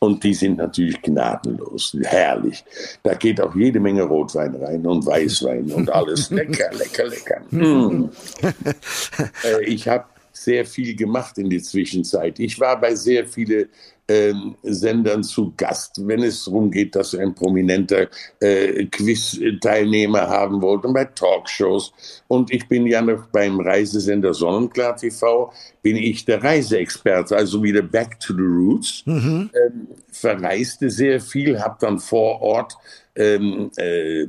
Und 0.00 0.22
die 0.22 0.34
sind 0.34 0.58
natürlich 0.58 1.00
gnadenlos, 1.00 1.96
herrlich. 2.02 2.62
Da 3.02 3.14
geht 3.14 3.40
auch 3.40 3.54
jede 3.54 3.80
Menge 3.80 4.02
Rotwein 4.02 4.54
rein 4.56 4.86
und 4.86 5.06
Weißwein 5.06 5.72
und 5.72 5.90
alles. 5.90 6.28
Lecker, 6.30 6.70
lecker, 6.74 7.06
lecker. 7.06 7.40
Mm. 7.50 8.10
äh, 9.44 9.64
ich 9.64 9.88
habe 9.88 10.04
sehr 10.34 10.66
viel 10.66 10.94
gemacht 10.96 11.38
in 11.38 11.48
der 11.48 11.62
Zwischenzeit. 11.62 12.38
Ich 12.38 12.58
war 12.58 12.80
bei 12.80 12.94
sehr 12.94 13.26
vielen 13.26 13.68
ähm, 14.08 14.56
Sendern 14.62 15.22
zu 15.22 15.54
Gast, 15.56 16.06
wenn 16.06 16.22
es 16.22 16.44
darum 16.44 16.70
geht, 16.70 16.94
dass 16.94 17.14
ein 17.14 17.34
prominenter 17.34 18.08
äh, 18.40 18.84
Quiz-Teilnehmer 18.86 20.28
haben 20.28 20.60
wollte, 20.60 20.88
bei 20.88 21.04
Talkshows. 21.06 21.92
Und 22.28 22.52
ich 22.52 22.68
bin 22.68 22.86
ja 22.86 23.00
noch 23.00 23.26
beim 23.28 23.60
Reisesender 23.60 24.34
Sonnenklar 24.34 24.96
TV, 24.96 25.52
bin 25.82 25.96
ich 25.96 26.24
der 26.24 26.42
Reiseexperte, 26.42 27.36
also 27.36 27.62
wieder 27.62 27.82
back 27.82 28.20
to 28.20 28.34
the 28.34 28.42
roots. 28.42 29.02
Mhm. 29.06 29.50
Ähm, 29.54 29.88
verreiste 30.10 30.90
sehr 30.90 31.20
viel, 31.20 31.60
habe 31.60 31.76
dann 31.80 31.98
vor 31.98 32.42
Ort 32.42 32.76
ähm, 33.16 33.70
äh, 33.76 34.26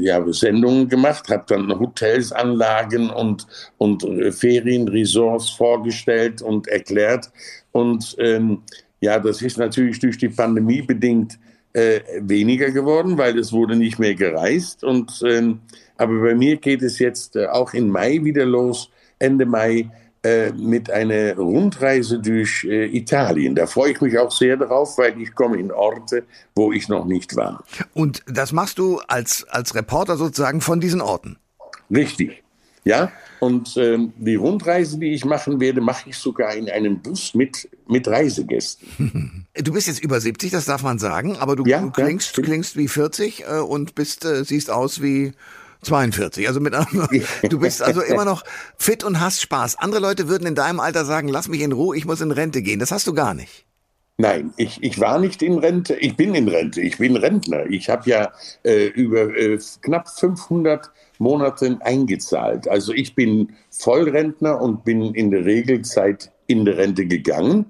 ja, 0.00 0.24
Sendungen 0.32 0.88
gemacht, 0.88 1.28
habe 1.28 1.44
dann 1.48 1.78
Hotels, 1.78 2.32
Anlagen 2.32 3.10
und, 3.10 3.46
und 3.78 4.04
äh, 4.04 4.32
Ferienresorts 4.32 5.50
vorgestellt 5.50 6.42
und 6.42 6.68
erklärt. 6.68 7.30
Und 7.72 8.16
ähm, 8.18 8.62
ja, 9.00 9.18
das 9.18 9.42
ist 9.42 9.58
natürlich 9.58 10.00
durch 10.00 10.18
die 10.18 10.28
Pandemie 10.28 10.82
bedingt 10.82 11.38
äh, 11.72 12.00
weniger 12.20 12.70
geworden, 12.70 13.18
weil 13.18 13.38
es 13.38 13.52
wurde 13.52 13.76
nicht 13.76 13.98
mehr 13.98 14.14
gereist. 14.14 14.82
Und, 14.82 15.22
ähm, 15.24 15.60
aber 15.96 16.20
bei 16.20 16.34
mir 16.34 16.56
geht 16.56 16.82
es 16.82 16.98
jetzt 16.98 17.36
äh, 17.36 17.46
auch 17.46 17.74
im 17.74 17.88
Mai 17.88 18.20
wieder 18.24 18.44
los, 18.44 18.90
Ende 19.18 19.46
Mai, 19.46 19.90
äh, 20.28 20.52
mit 20.52 20.90
einer 20.90 21.36
Rundreise 21.36 22.18
durch 22.18 22.64
äh, 22.64 22.86
Italien. 22.86 23.54
Da 23.54 23.66
freue 23.66 23.92
ich 23.92 24.00
mich 24.00 24.18
auch 24.18 24.30
sehr 24.30 24.56
darauf, 24.56 24.98
weil 24.98 25.20
ich 25.20 25.34
komme 25.34 25.58
in 25.58 25.72
Orte, 25.72 26.24
wo 26.54 26.72
ich 26.72 26.88
noch 26.88 27.04
nicht 27.04 27.36
war. 27.36 27.64
Und 27.94 28.22
das 28.26 28.52
machst 28.52 28.78
du 28.78 29.00
als, 29.08 29.46
als 29.48 29.74
Reporter 29.74 30.16
sozusagen 30.16 30.60
von 30.60 30.80
diesen 30.80 31.00
Orten? 31.00 31.38
Richtig. 31.90 32.42
Ja, 32.84 33.10
und 33.40 33.76
ähm, 33.76 34.12
die 34.16 34.36
Rundreise, 34.36 34.98
die 34.98 35.12
ich 35.12 35.24
machen 35.24 35.60
werde, 35.60 35.80
mache 35.80 36.10
ich 36.10 36.16
sogar 36.16 36.54
in 36.54 36.70
einem 36.70 37.00
Bus 37.00 37.34
mit, 37.34 37.68
mit 37.86 38.08
Reisegästen. 38.08 39.46
Du 39.54 39.72
bist 39.72 39.88
jetzt 39.88 40.02
über 40.04 40.20
70, 40.20 40.52
das 40.52 40.66
darf 40.66 40.84
man 40.84 41.00
sagen, 41.00 41.36
aber 41.36 41.56
du, 41.56 41.64
ja, 41.64 41.80
du 41.80 41.90
klingst, 41.90 42.36
ja. 42.36 42.44
klingst 42.44 42.76
wie 42.76 42.86
40 42.86 43.40
äh, 43.40 43.58
und 43.58 43.96
bist, 43.96 44.24
äh, 44.24 44.44
siehst 44.44 44.70
aus 44.70 45.02
wie 45.02 45.32
42. 45.82 46.48
Also 46.48 46.60
mit 46.60 46.74
du 47.48 47.58
bist 47.60 47.82
also 47.82 48.00
immer 48.02 48.24
noch 48.24 48.44
fit 48.76 49.04
und 49.04 49.20
hast 49.20 49.40
Spaß. 49.40 49.76
Andere 49.78 50.00
Leute 50.00 50.28
würden 50.28 50.46
in 50.46 50.54
deinem 50.54 50.80
Alter 50.80 51.04
sagen, 51.04 51.28
lass 51.28 51.48
mich 51.48 51.60
in 51.60 51.72
Ruhe, 51.72 51.96
ich 51.96 52.04
muss 52.04 52.20
in 52.20 52.30
Rente 52.30 52.62
gehen. 52.62 52.80
Das 52.80 52.90
hast 52.90 53.06
du 53.06 53.14
gar 53.14 53.34
nicht. 53.34 53.64
Nein, 54.20 54.52
ich, 54.56 54.82
ich 54.82 54.98
war 54.98 55.20
nicht 55.20 55.42
in 55.42 55.58
Rente. 55.58 55.94
Ich 55.94 56.16
bin 56.16 56.34
in 56.34 56.48
Rente. 56.48 56.80
Ich 56.80 56.98
bin 56.98 57.16
Rentner. 57.16 57.66
Ich 57.66 57.88
habe 57.88 58.10
ja 58.10 58.32
äh, 58.64 58.86
über 58.86 59.36
äh, 59.36 59.58
knapp 59.80 60.08
500 60.08 60.90
Monaten 61.18 61.80
eingezahlt. 61.82 62.66
Also 62.66 62.92
ich 62.92 63.14
bin 63.14 63.52
Vollrentner 63.70 64.60
und 64.60 64.84
bin 64.84 65.14
in 65.14 65.30
der 65.30 65.44
Regelzeit 65.44 66.32
in 66.48 66.64
der 66.64 66.78
Rente 66.78 67.06
gegangen, 67.06 67.66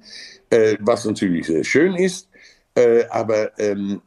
äh, 0.48 0.78
was 0.80 1.04
natürlich 1.04 1.48
sehr 1.48 1.64
schön 1.64 1.94
ist. 1.94 2.28
Äh, 2.74 3.04
aber 3.10 3.58
ähm, 3.58 4.00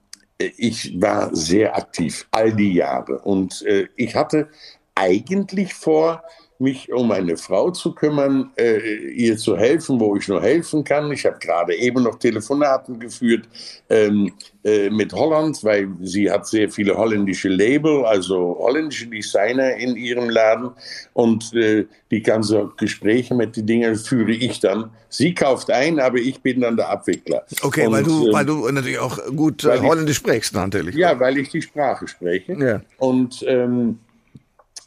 ich 0.58 1.00
war 1.02 1.36
sehr 1.36 1.76
aktiv 1.76 2.28
all 2.32 2.54
die 2.54 2.74
Jahre. 2.74 3.20
Und 3.20 3.62
äh, 3.64 3.88
ich 3.96 4.16
hatte 4.16 4.50
eigentlich 4.96 5.74
vor, 5.74 6.24
mich 6.62 6.91
um 6.94 7.12
eine 7.12 7.36
Frau 7.38 7.72
zu 7.72 7.94
kümmern, 7.94 8.51
äh, 8.56 8.80
ihr 9.10 9.38
zu 9.38 9.58
helfen, 9.58 10.00
wo 10.00 10.15
ich 10.15 10.27
nur 10.27 10.41
helfen 10.41 10.84
kann. 10.84 11.12
Ich 11.12 11.25
habe 11.25 11.39
gerade 11.39 11.75
eben 11.75 12.03
noch 12.03 12.20
Telefonaten 12.20 13.00
geführt 13.00 13.50
ähm, 13.89 14.32
äh, 14.63 14.89
mit 14.89 15.12
Holland, 15.12 15.63
weil 15.63 15.89
sie 16.01 16.30
hat 16.30 16.48
sehr 16.48 16.70
viele 16.70 16.96
holländische 16.96 17.50
Label, 17.50 18.06
also 18.06 18.58
holländische 18.60 19.08
Designer 19.08 19.75
in 19.75 19.96
ihrem 19.96 20.30
Laden. 20.30 20.70
Und 21.13 21.53
äh, 21.56 21.86
die 22.12 22.22
ganzen 22.22 22.72
Gespräche 22.77 23.34
mit 23.34 23.58
den 23.58 23.65
Dingen 23.65 23.96
führe 23.96 24.32
ich 24.32 24.60
dann. 24.60 24.91
Sie 25.10 25.34
kauft 25.34 25.72
ein, 25.72 26.00
aber 26.00 26.20
ich 26.20 26.41
bin 26.41 26.62
dann 26.62 26.77
der 26.77 26.89
Abwickler. 26.89 27.44
Okay, 27.63 27.88
Und, 27.88 27.94
weil, 27.94 28.03
du, 28.03 28.27
ähm, 28.27 28.34
weil 28.34 28.46
du 28.46 28.70
natürlich 28.70 29.00
auch 29.00 29.20
gut 29.36 29.63
äh, 29.63 29.80
Holländisch 29.80 30.18
sprichst, 30.18 30.53
natürlich. 30.53 30.96
Ja, 30.96 31.20
weil 31.20 31.39
ich 31.39 31.50
die 31.50 31.62
Sprache 31.62 32.08
spreche. 32.08 32.53
Ja. 32.53 32.82
Und 32.98 33.44
ähm, 33.48 33.98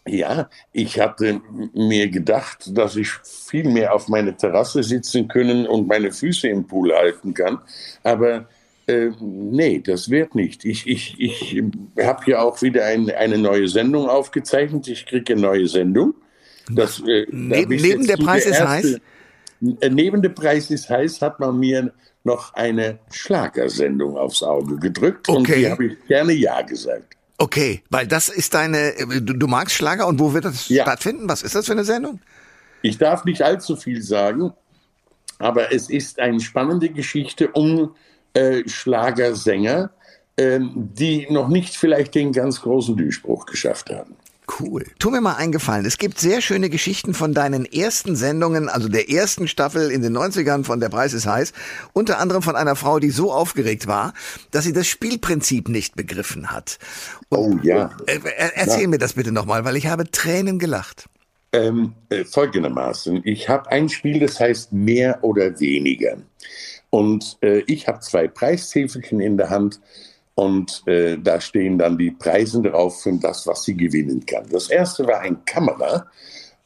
ja, 0.06 0.50
ich 0.72 1.00
hatte 1.00 1.40
mir 1.72 2.08
gedacht, 2.08 2.70
dass 2.76 2.96
ich 2.96 3.10
viel 3.10 3.64
mehr 3.64 3.94
auf 3.94 4.08
meine 4.08 4.36
Terrasse 4.36 4.82
sitzen 4.82 5.28
können 5.28 5.66
und 5.66 5.88
meine 5.88 6.12
Füße 6.12 6.48
im 6.48 6.66
Pool 6.66 6.92
halten 6.94 7.32
kann. 7.32 7.58
Aber 8.02 8.46
äh, 8.86 9.10
nee, 9.20 9.80
das 9.80 10.10
wird 10.10 10.34
nicht. 10.34 10.64
Ich, 10.64 10.86
ich, 10.86 11.18
ich 11.18 11.62
habe 11.98 12.30
ja 12.30 12.42
auch 12.42 12.60
wieder 12.60 12.84
ein, 12.84 13.10
eine 13.10 13.38
neue 13.38 13.66
Sendung 13.68 14.08
aufgezeichnet. 14.08 14.88
Ich 14.88 15.06
kriege 15.06 15.32
eine 15.32 15.42
neue 15.42 15.66
Sendung. 15.68 16.14
Das, 16.70 17.00
äh, 17.06 17.26
neben, 17.30 17.76
neben 17.76 18.06
der 18.06 18.16
Preis 18.18 18.46
ist 18.46 18.60
heiß? 18.60 19.00
Äh, 19.80 19.90
neben 19.90 20.20
der 20.20 20.30
Preis 20.30 20.70
ist 20.70 20.90
heiß 20.90 21.22
hat 21.22 21.40
man 21.40 21.58
mir 21.58 21.92
noch 22.24 22.52
eine 22.54 22.98
Schlagersendung 23.10 24.16
aufs 24.16 24.42
Auge 24.42 24.76
gedrückt. 24.76 25.28
Okay. 25.28 25.36
Und 25.36 25.48
die 25.48 25.70
habe 25.70 25.86
ich 25.86 26.06
gerne 26.06 26.32
Ja 26.32 26.60
gesagt. 26.62 27.16
Okay, 27.36 27.82
weil 27.90 28.06
das 28.06 28.28
ist 28.28 28.54
deine, 28.54 28.94
du, 28.94 29.34
du 29.34 29.46
magst 29.48 29.74
Schlager 29.74 30.06
und 30.06 30.20
wo 30.20 30.32
wird 30.34 30.44
das 30.44 30.68
ja. 30.68 30.84
stattfinden? 30.84 31.28
Was 31.28 31.42
ist 31.42 31.54
das 31.54 31.66
für 31.66 31.72
eine 31.72 31.84
Sendung? 31.84 32.20
Ich 32.82 32.98
darf 32.98 33.24
nicht 33.24 33.42
allzu 33.42 33.76
viel 33.76 34.02
sagen, 34.02 34.52
aber 35.38 35.72
es 35.72 35.90
ist 35.90 36.20
eine 36.20 36.40
spannende 36.40 36.90
Geschichte 36.90 37.48
um 37.48 37.94
äh, 38.34 38.68
Schlagersänger, 38.68 39.90
äh, 40.36 40.60
die 40.60 41.26
noch 41.30 41.48
nicht 41.48 41.76
vielleicht 41.76 42.14
den 42.14 42.32
ganz 42.32 42.60
großen 42.60 42.96
Durchbruch 42.96 43.46
geschafft 43.46 43.90
haben. 43.90 44.16
Cool. 44.46 44.84
Tu 44.98 45.10
mir 45.10 45.20
mal 45.20 45.36
eingefallen. 45.36 45.86
Es 45.86 45.96
gibt 45.96 46.18
sehr 46.18 46.40
schöne 46.40 46.68
Geschichten 46.68 47.14
von 47.14 47.32
deinen 47.32 47.64
ersten 47.64 48.14
Sendungen, 48.14 48.68
also 48.68 48.88
der 48.88 49.08
ersten 49.10 49.48
Staffel 49.48 49.90
in 49.90 50.02
den 50.02 50.16
90ern 50.16 50.64
von 50.64 50.80
Der 50.80 50.90
Preis 50.90 51.14
ist 51.14 51.26
heiß. 51.26 51.52
Unter 51.94 52.18
anderem 52.18 52.42
von 52.42 52.54
einer 52.54 52.76
Frau, 52.76 52.98
die 52.98 53.10
so 53.10 53.32
aufgeregt 53.32 53.86
war, 53.86 54.12
dass 54.50 54.64
sie 54.64 54.74
das 54.74 54.86
Spielprinzip 54.86 55.68
nicht 55.68 55.96
begriffen 55.96 56.50
hat. 56.50 56.78
Und, 57.30 57.60
oh 57.60 57.66
ja. 57.66 57.96
Äh, 58.06 58.16
äh 58.16 58.50
erzähl 58.54 58.82
ja. 58.82 58.88
mir 58.88 58.98
das 58.98 59.14
bitte 59.14 59.32
nochmal, 59.32 59.64
weil 59.64 59.76
ich 59.76 59.86
habe 59.86 60.10
Tränen 60.10 60.58
gelacht. 60.58 61.08
Ähm, 61.52 61.94
äh, 62.10 62.24
folgendermaßen. 62.24 63.22
Ich 63.24 63.48
habe 63.48 63.70
ein 63.70 63.88
Spiel, 63.88 64.20
das 64.20 64.40
heißt 64.40 64.72
mehr 64.72 65.22
oder 65.22 65.58
weniger. 65.58 66.18
Und 66.90 67.38
äh, 67.40 67.60
ich 67.66 67.88
habe 67.88 68.00
zwei 68.00 68.28
Preistäfelchen 68.28 69.20
in 69.20 69.36
der 69.36 69.50
Hand 69.50 69.80
und 70.34 70.82
äh, 70.86 71.16
da 71.18 71.40
stehen 71.40 71.78
dann 71.78 71.96
die 71.96 72.10
Preise 72.10 72.60
drauf 72.62 73.02
für 73.02 73.12
das, 73.12 73.46
was 73.46 73.64
sie 73.64 73.76
gewinnen 73.76 74.24
kann. 74.26 74.44
Das 74.50 74.68
erste 74.68 75.06
war 75.06 75.20
ein 75.20 75.44
Kamera 75.44 76.06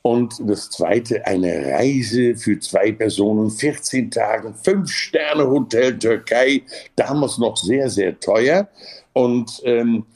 und 0.03 0.35
das 0.41 0.71
zweite 0.71 1.27
eine 1.27 1.67
Reise 1.73 2.35
für 2.35 2.59
zwei 2.61 2.93
Personen, 2.93 3.51
14 3.51 4.11
Tage, 4.11 4.55
fünf 4.55 4.91
Sterne 4.91 5.47
Hotel 5.47 5.99
Türkei, 5.99 6.63
damals 6.97 7.39
noch 7.39 7.57
sehr, 7.57 7.91
sehr 7.91 8.19
teuer. 8.19 8.69
Und 9.13 9.61
ähm, 9.65 10.07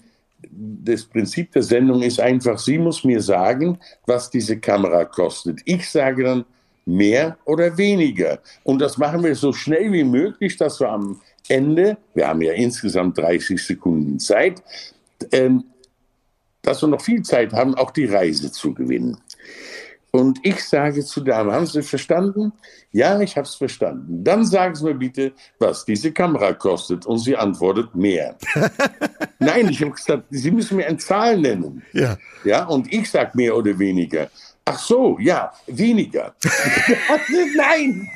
das 0.50 1.04
Prinzip 1.04 1.52
der 1.52 1.62
Sendung 1.62 2.02
ist 2.02 2.21
einfach, 2.21 2.59
sie 2.59 2.78
muss 2.78 3.04
mir 3.04 3.21
sagen, 3.21 3.78
was 4.06 4.30
diese 4.30 4.59
Kamera 4.59 5.04
kostet. 5.04 5.61
Ich 5.64 5.90
sage 5.90 6.25
dann 6.25 6.44
mehr 6.85 7.37
oder 7.44 7.76
weniger. 7.76 8.38
Und 8.64 8.80
das 8.80 8.99
machen 8.99 9.23
wir 9.23 9.35
so 9.35 9.52
schnell 9.52 9.92
wie 9.92 10.04
möglich, 10.04 10.56
dass 10.56 10.80
wir 10.80 10.88
am 10.88 11.21
Ende, 11.52 11.99
wir 12.14 12.28
haben 12.28 12.40
ja 12.40 12.54
insgesamt 12.54 13.18
30 13.18 13.62
Sekunden 13.62 14.18
Zeit, 14.18 14.62
ähm, 15.32 15.64
dass 16.62 16.80
wir 16.82 16.88
noch 16.88 17.02
viel 17.02 17.23
Zeit 17.23 17.52
haben, 17.52 17.75
auch 17.75 17.90
die 17.90 18.06
Reise 18.06 18.50
zu 18.50 18.73
gewinnen. 18.73 19.18
Und 20.12 20.40
ich 20.42 20.62
sage 20.62 21.04
zu 21.04 21.23
Dame, 21.23 21.52
haben 21.52 21.66
Sie 21.66 21.82
verstanden? 21.82 22.52
Ja, 22.90 23.18
ich 23.21 23.37
habe 23.37 23.47
es 23.47 23.54
verstanden. 23.54 24.23
Dann 24.23 24.44
sagen 24.44 24.75
Sie 24.75 24.85
mir 24.85 24.94
bitte, 24.94 25.32
was 25.59 25.87
diese 25.87 26.12
Kamera 26.12 26.52
kostet. 26.52 27.06
Und 27.06 27.18
sie 27.18 27.35
antwortet, 27.35 27.94
mehr. 27.94 28.37
Nein, 29.38 29.71
ich 29.71 29.80
habe 29.80 29.92
gesagt, 29.92 30.25
Sie 30.30 30.50
müssen 30.50 30.76
mir 30.76 30.87
eine 30.87 30.99
Zahl 30.99 31.38
nennen. 31.38 31.82
Ja. 31.94 32.18
Ja, 32.44 32.64
und 32.64 32.92
ich 32.92 33.11
sage 33.11 33.30
mehr 33.35 33.56
oder 33.56 33.78
weniger. 33.78 34.28
Ach 34.66 34.78
so, 34.78 35.18
ja, 35.18 35.50
weniger. 35.66 36.35
Nein! 37.56 38.09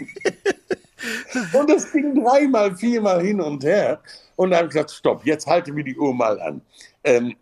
Und 1.53 1.71
das 1.71 1.93
ging 1.93 2.15
dreimal, 2.15 2.75
viermal 2.75 3.23
hin 3.23 3.41
und 3.41 3.63
her. 3.65 4.01
Und 4.37 4.51
dann 4.51 4.59
habe 4.59 4.69
ich 4.69 4.75
gesagt, 4.75 4.91
stopp, 4.91 5.25
jetzt 5.27 5.47
halte 5.47 5.73
mir 5.73 5.85
die 5.85 5.97
Uhr 5.97 6.15
mal 6.15 6.41
an. 6.41 6.63
Ähm, 7.05 7.37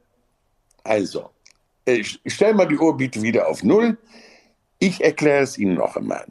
also, 0.82 1.30
ich 1.84 2.20
stelle 2.26 2.54
mal 2.54 2.66
die 2.66 2.78
Uhr 2.78 2.96
bitte 2.96 3.22
wieder 3.22 3.46
auf 3.48 3.62
Null. 3.62 3.96
Ich 4.78 5.02
erkläre 5.02 5.42
es 5.42 5.56
Ihnen 5.56 5.74
noch 5.74 5.96
einmal. 5.96 6.26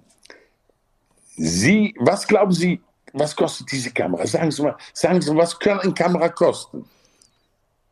Sie, 1.35 1.95
was 1.99 2.27
glauben 2.27 2.51
Sie, 2.51 2.81
was 3.13 3.35
kostet 3.35 3.71
diese 3.71 3.91
Kamera? 3.91 4.25
Sagen 4.27 4.51
Sie 4.51 4.61
mal, 4.61 4.75
sagen 4.93 5.21
Sie 5.21 5.35
was 5.35 5.57
kann 5.57 5.79
eine 5.79 5.93
Kamera 5.93 6.29
kosten? 6.29 6.85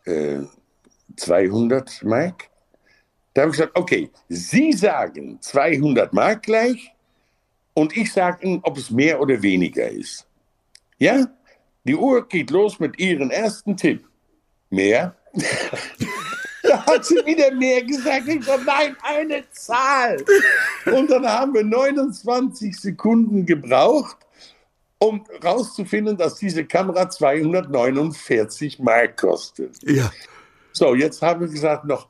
Äh, 0.06 0.40
200 1.16 2.04
Mark? 2.04 2.50
Da 3.34 3.42
habe 3.42 3.52
ich 3.52 3.58
gesagt, 3.58 3.78
okay, 3.78 4.10
Sie 4.28 4.74
sagen 4.74 5.40
200 5.42 6.14
Mark 6.14 6.44
gleich 6.44 6.94
und 7.74 7.96
ich 7.96 8.12
sage 8.12 8.46
Ihnen, 8.46 8.60
ob 8.63 8.78
es 8.78 8.92
mehr 8.92 9.20
oder 9.22 9.42
weniger 9.42 9.90
ist. 9.90 10.28
Ja? 10.98 11.28
Die 11.84 11.96
Uhr 11.96 12.28
geht 12.28 12.51
los 12.51 12.80
mit 12.80 13.00
Ihrem 13.00 13.32
ersten 13.32 13.75
Tipp. 13.75 14.08
Mehr? 14.70 15.16
da 16.63 16.86
hat 16.86 17.06
sie 17.06 17.16
wieder 17.25 17.51
mehr 17.51 17.84
gesagt. 17.84 18.28
Ich 18.28 18.44
so, 18.44 18.58
nein, 18.66 18.96
eine 19.01 19.44
Zahl. 19.51 20.24
Und 20.86 21.10
dann 21.10 21.25
haben 21.25 21.54
wir 21.54 21.63
29 21.63 22.78
Sekunden 22.80 23.46
gebraucht, 23.46 24.18
um 25.00 25.25
rauszufinden, 25.44 26.18
dass 26.18 26.36
diese 26.36 26.66
Kamera 26.66 27.10
249 27.10 28.80
Mark 28.80 29.18
kostet. 29.18 29.78
Ja. 29.84 30.12
So, 30.74 30.96
jetzt 30.96 31.22
haben 31.22 31.42
wir 31.42 31.48
gesagt, 31.48 31.86
noch, 31.86 32.08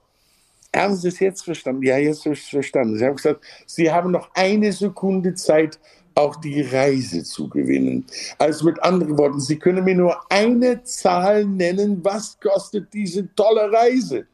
haben 0.76 0.96
Sie 0.96 1.10
es 1.10 1.20
jetzt 1.20 1.44
verstanden? 1.44 1.84
Ja, 1.84 1.98
jetzt 1.98 2.26
habe 2.26 2.34
ich 2.34 2.44
es 2.44 2.50
verstanden. 2.50 2.98
Sie 2.98 3.06
haben 3.06 3.16
gesagt, 3.16 3.44
Sie 3.66 3.92
haben 3.92 4.12
noch 4.12 4.30
eine 4.34 4.72
Sekunde 4.72 5.36
Zeit, 5.36 5.80
auch 6.16 6.36
die 6.38 6.62
Reise 6.62 7.24
zu 7.24 7.48
gewinnen. 7.48 8.06
Also 8.38 8.66
mit 8.66 8.82
anderen 8.84 9.18
Worten, 9.18 9.40
Sie 9.40 9.58
können 9.58 9.84
mir 9.84 9.96
nur 9.96 10.20
eine 10.32 10.84
Zahl 10.84 11.46
nennen, 11.46 12.04
was 12.04 12.38
kostet 12.40 12.94
diese 12.94 13.34
tolle 13.36 13.72
Reise? 13.72 14.26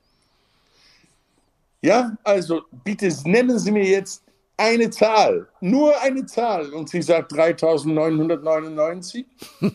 Ja, 1.81 2.17
also 2.23 2.63
bitte 2.83 3.11
nennen 3.25 3.59
Sie 3.59 3.71
mir 3.71 3.85
jetzt 3.85 4.23
eine 4.57 4.89
Zahl, 4.89 5.47
nur 5.61 5.99
eine 6.01 6.25
Zahl. 6.25 6.73
Und 6.73 6.89
sie 6.89 7.01
sagt 7.01 7.31
3999. 7.31 9.25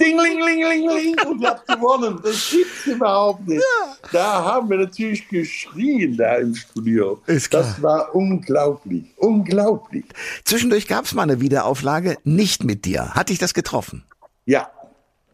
Ding, 0.00 0.18
und 0.18 1.46
hat 1.46 1.66
gewonnen. 1.66 2.18
Das 2.22 2.50
gibt's 2.50 2.86
überhaupt 2.86 3.46
nicht. 3.46 3.62
Ja. 3.62 3.96
Da 4.12 4.44
haben 4.44 4.70
wir 4.70 4.78
natürlich 4.78 5.28
geschrien 5.28 6.16
da 6.16 6.36
im 6.36 6.54
Studio. 6.54 7.22
Ist 7.26 7.50
klar. 7.50 7.62
Das 7.62 7.82
war 7.82 8.14
unglaublich, 8.14 9.04
unglaublich. 9.16 10.04
Zwischendurch 10.44 10.88
gab 10.88 11.04
es 11.04 11.14
mal 11.14 11.22
eine 11.22 11.40
Wiederauflage, 11.40 12.16
nicht 12.24 12.64
mit 12.64 12.84
dir. 12.84 13.14
Hat 13.14 13.28
dich 13.28 13.38
das 13.38 13.52
getroffen? 13.52 14.04
Ja, 14.46 14.70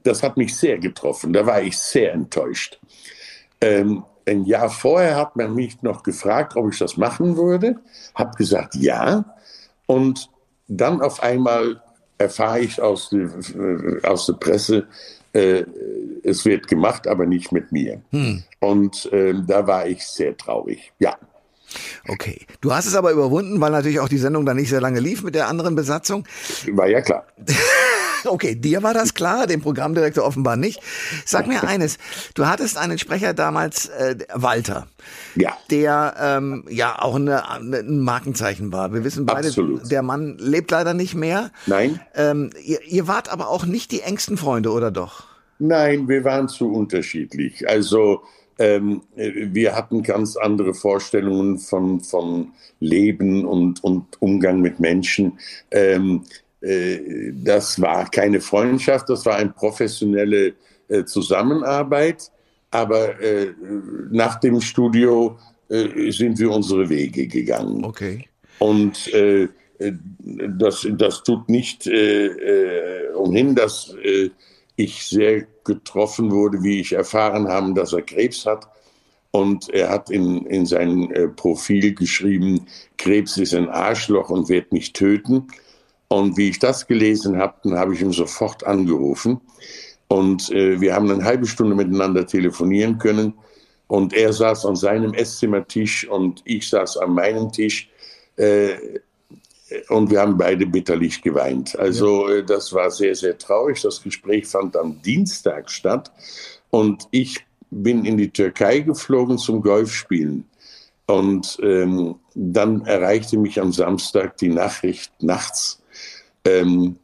das 0.03 0.23
hat 0.23 0.37
mich 0.37 0.57
sehr 0.57 0.79
getroffen. 0.79 1.33
Da 1.33 1.47
war 1.47 1.63
ich 1.63 1.79
sehr 1.79 2.13
enttäuscht. 2.13 2.81
Ähm, 3.61 4.05
ein 4.27 4.45
Jahr 4.45 4.71
vorher 4.71 5.17
hat 5.17 5.37
man 5.37 5.55
mich 5.55 5.83
noch 5.83 6.03
gefragt, 6.03 6.57
ob 6.57 6.73
ich 6.73 6.79
das 6.79 6.97
machen 6.97 7.37
würde. 7.37 7.77
Habe 8.15 8.37
gesagt, 8.37 8.75
ja. 8.75 9.25
Und 9.87 10.29
dann 10.69 11.01
auf 11.01 11.23
einmal 11.23 11.83
erfahre 12.19 12.61
ich 12.61 12.81
aus, 12.81 13.11
die, 13.11 13.17
äh, 13.19 14.07
aus 14.07 14.27
der 14.27 14.35
Presse, 14.35 14.87
äh, 15.33 15.65
es 16.23 16.45
wird 16.45 16.69
gemacht, 16.69 17.07
aber 17.07 17.27
nicht 17.27 17.53
mit 17.53 17.73
mir. 17.73 18.01
Hm. 18.11 18.43
Und 18.61 19.13
äh, 19.13 19.35
da 19.47 19.67
war 19.67 19.87
ich 19.87 20.07
sehr 20.07 20.37
traurig. 20.37 20.93
Ja. 20.99 21.17
Okay. 22.07 22.47
Du 22.61 22.73
hast 22.73 22.87
es 22.87 22.95
aber 22.95 23.13
überwunden, 23.13 23.61
weil 23.61 23.71
natürlich 23.71 24.01
auch 24.01 24.09
die 24.09 24.19
Sendung 24.19 24.45
dann 24.45 24.57
nicht 24.57 24.69
sehr 24.69 24.81
lange 24.81 25.01
lief 25.01 25.23
mit 25.23 25.35
der 25.35 25.49
anderen 25.49 25.75
Besatzung. 25.75 26.27
War 26.73 26.89
ja 26.89 27.01
klar. 27.01 27.27
Okay, 28.25 28.55
dir 28.55 28.83
war 28.83 28.95
das 28.95 29.15
klar, 29.15 29.47
dem 29.47 29.61
Programmdirektor 29.61 30.25
offenbar 30.25 30.57
nicht. 30.57 30.81
Sag 31.25 31.47
mir 31.47 31.65
eines, 31.65 31.99
du 32.35 32.47
hattest 32.47 32.79
einen 32.79 32.99
Sprecher 32.99 33.35
damals, 33.35 33.89
äh, 33.89 34.17
Walter. 34.35 34.87
Ja. 35.35 35.57
Der 35.71 36.15
ähm, 36.21 36.65
ja 36.69 37.01
auch 37.01 37.17
eine, 37.17 37.49
eine, 37.49 37.79
ein 37.79 38.01
Markenzeichen 38.01 38.73
war. 38.73 38.93
Wir 38.93 39.05
wissen 39.05 39.27
beide, 39.27 39.49
Absolut. 39.49 39.91
der 39.91 40.03
Mann 40.03 40.37
lebt 40.39 40.71
leider 40.71 40.95
nicht 40.95 41.15
mehr. 41.15 41.51
Nein. 41.67 42.01
Ähm, 42.15 42.51
ihr, 42.65 42.83
ihr 42.85 43.09
wart 43.09 43.33
aber 43.33 43.49
auch 43.49 43.65
nicht 43.67 43.93
die 43.93 44.03
engsten 44.03 44.37
Freunde, 44.37 44.71
oder 44.71 44.91
doch? 44.91 45.25
Nein, 45.59 46.09
wir 46.09 46.25
waren 46.25 46.49
zu 46.49 46.73
unterschiedlich. 46.73 47.69
Also 47.69 48.23
ähm, 48.59 49.03
wir 49.15 49.75
hatten 49.75 50.03
ganz 50.03 50.37
andere 50.37 50.75
Vorstellungen 50.75 51.59
von, 51.59 52.01
von 52.01 52.53
Leben 52.81 53.45
und, 53.45 53.83
und 53.83 54.21
Umgang 54.21 54.61
mit 54.61 54.81
Menschen. 54.81 55.39
Ähm, 55.71 56.25
äh, 56.25 56.52
das 56.63 57.81
war 57.81 58.09
keine 58.09 58.41
Freundschaft, 58.41 59.09
das 59.09 59.27
war 59.27 59.37
eine 59.37 59.51
professionelle 59.51 60.55
äh, 60.89 61.05
Zusammenarbeit. 61.05 62.31
Aber 62.71 63.21
äh, 63.21 63.53
nach 64.11 64.41
dem 64.41 64.61
Studio 64.61 65.39
sind 65.69 66.39
wir 66.39 66.51
unsere 66.51 66.89
Wege 66.89 67.27
gegangen. 67.27 67.83
Okay. 67.85 68.27
Und 68.59 69.11
das, 69.79 70.87
das 70.91 71.23
tut 71.23 71.49
nicht 71.49 71.89
umhin, 73.15 73.55
dass 73.55 73.95
ich 74.77 75.07
sehr 75.07 75.47
getroffen 75.65 76.31
wurde, 76.31 76.63
wie 76.63 76.81
ich 76.81 76.93
erfahren 76.93 77.49
habe, 77.49 77.73
dass 77.73 77.95
er 77.95 78.03
Krebs 78.03 78.45
hat. 78.45 78.69
Und 79.31 79.71
er 79.71 79.89
hat 79.89 80.11
in, 80.11 80.45
in 80.45 80.67
sein 80.67 81.33
Profil 81.37 81.95
geschrieben, 81.95 82.67
Krebs 82.99 83.39
ist 83.39 83.55
ein 83.55 83.71
Arschloch 83.71 84.29
und 84.29 84.51
wird 84.51 84.73
mich 84.73 84.93
töten. 84.93 85.49
Und 86.13 86.37
wie 86.37 86.51
ich 86.51 86.59
das 86.59 86.87
gelesen 86.87 87.39
habe, 87.39 87.55
dann 87.65 87.79
habe 87.79 87.95
ich 87.95 88.03
ihn 88.03 88.13
sofort 88.13 88.67
angerufen. 88.67 89.41
Und 90.09 90.51
äh, 90.51 90.79
wir 90.79 90.95
haben 90.95 91.11
eine 91.11 91.25
halbe 91.25 91.47
Stunde 91.47 91.75
miteinander 91.75 92.27
telefonieren 92.27 92.99
können. 92.99 93.33
Und 93.87 94.13
er 94.13 94.35
saß 94.35 94.67
an 94.67 94.77
seinem 94.77 95.15
Esszimmertisch 95.15 96.07
und 96.07 96.43
ich 96.45 96.69
saß 96.69 96.99
an 96.99 97.15
meinem 97.15 97.51
Tisch. 97.51 97.89
Äh, 98.37 98.75
und 99.89 100.11
wir 100.11 100.21
haben 100.21 100.37
beide 100.37 100.67
bitterlich 100.67 101.23
geweint. 101.23 101.79
Also 101.79 102.29
ja. 102.29 102.35
äh, 102.37 102.45
das 102.45 102.75
war 102.75 102.91
sehr, 102.91 103.15
sehr 103.15 103.39
traurig. 103.39 103.81
Das 103.81 104.03
Gespräch 104.03 104.47
fand 104.47 104.77
am 104.77 105.01
Dienstag 105.01 105.71
statt. 105.71 106.13
Und 106.69 107.09
ich 107.11 107.39
bin 107.71 108.05
in 108.05 108.19
die 108.19 108.29
Türkei 108.29 108.81
geflogen 108.81 109.39
zum 109.39 109.63
Golfspielen. 109.63 110.45
Und 111.07 111.59
ähm, 111.63 112.17
dann 112.35 112.85
erreichte 112.85 113.39
mich 113.39 113.59
am 113.59 113.73
Samstag 113.73 114.37
die 114.37 114.51
Nachricht 114.51 115.11
nachts, 115.23 115.82
ähm, 116.45 116.97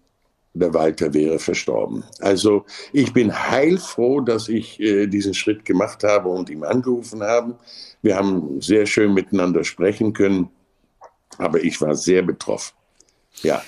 der 0.54 0.74
Walter 0.74 1.14
wäre 1.14 1.38
verstorben. 1.38 2.04
Also 2.20 2.64
ich 2.92 3.12
bin 3.12 3.32
heilfroh, 3.32 4.20
dass 4.20 4.48
ich 4.48 4.80
äh, 4.80 5.06
diesen 5.06 5.34
Schritt 5.34 5.64
gemacht 5.64 6.02
habe 6.04 6.28
und 6.28 6.50
ihm 6.50 6.64
angerufen 6.64 7.22
habe. 7.22 7.58
Wir 8.02 8.16
haben 8.16 8.60
sehr 8.60 8.86
schön 8.86 9.14
miteinander 9.14 9.64
sprechen 9.64 10.12
können, 10.12 10.50
aber 11.38 11.62
ich 11.62 11.80
war 11.80 11.94
sehr 11.94 12.22
betroffen. 12.22 12.74
Ja. 13.42 13.62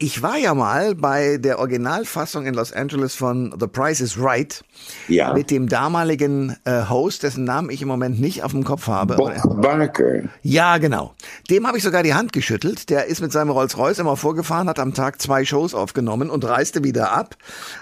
Ich 0.00 0.22
war 0.22 0.38
ja 0.38 0.54
mal 0.54 0.94
bei 0.94 1.38
der 1.38 1.58
Originalfassung 1.58 2.46
in 2.46 2.54
Los 2.54 2.72
Angeles 2.72 3.16
von 3.16 3.52
The 3.58 3.66
Price 3.66 4.00
is 4.00 4.16
Right 4.16 4.62
ja. 5.08 5.34
mit 5.34 5.50
dem 5.50 5.68
damaligen 5.68 6.54
äh, 6.64 6.82
Host, 6.88 7.24
dessen 7.24 7.42
Namen 7.42 7.68
ich 7.70 7.82
im 7.82 7.88
Moment 7.88 8.20
nicht 8.20 8.44
auf 8.44 8.52
dem 8.52 8.62
Kopf 8.62 8.86
habe. 8.86 9.16
Bob 9.16 9.60
Barker. 9.60 10.28
Ja, 10.42 10.78
genau. 10.78 11.14
Dem 11.50 11.66
habe 11.66 11.78
ich 11.78 11.82
sogar 11.82 12.04
die 12.04 12.14
Hand 12.14 12.32
geschüttelt. 12.32 12.90
Der 12.90 13.06
ist 13.06 13.20
mit 13.20 13.32
seinem 13.32 13.50
Rolls-Royce 13.50 13.98
immer 13.98 14.16
vorgefahren, 14.16 14.68
hat 14.68 14.78
am 14.78 14.94
Tag 14.94 15.20
zwei 15.20 15.44
Shows 15.44 15.74
aufgenommen 15.74 16.30
und 16.30 16.44
reiste 16.44 16.84
wieder 16.84 17.10
ab. 17.10 17.34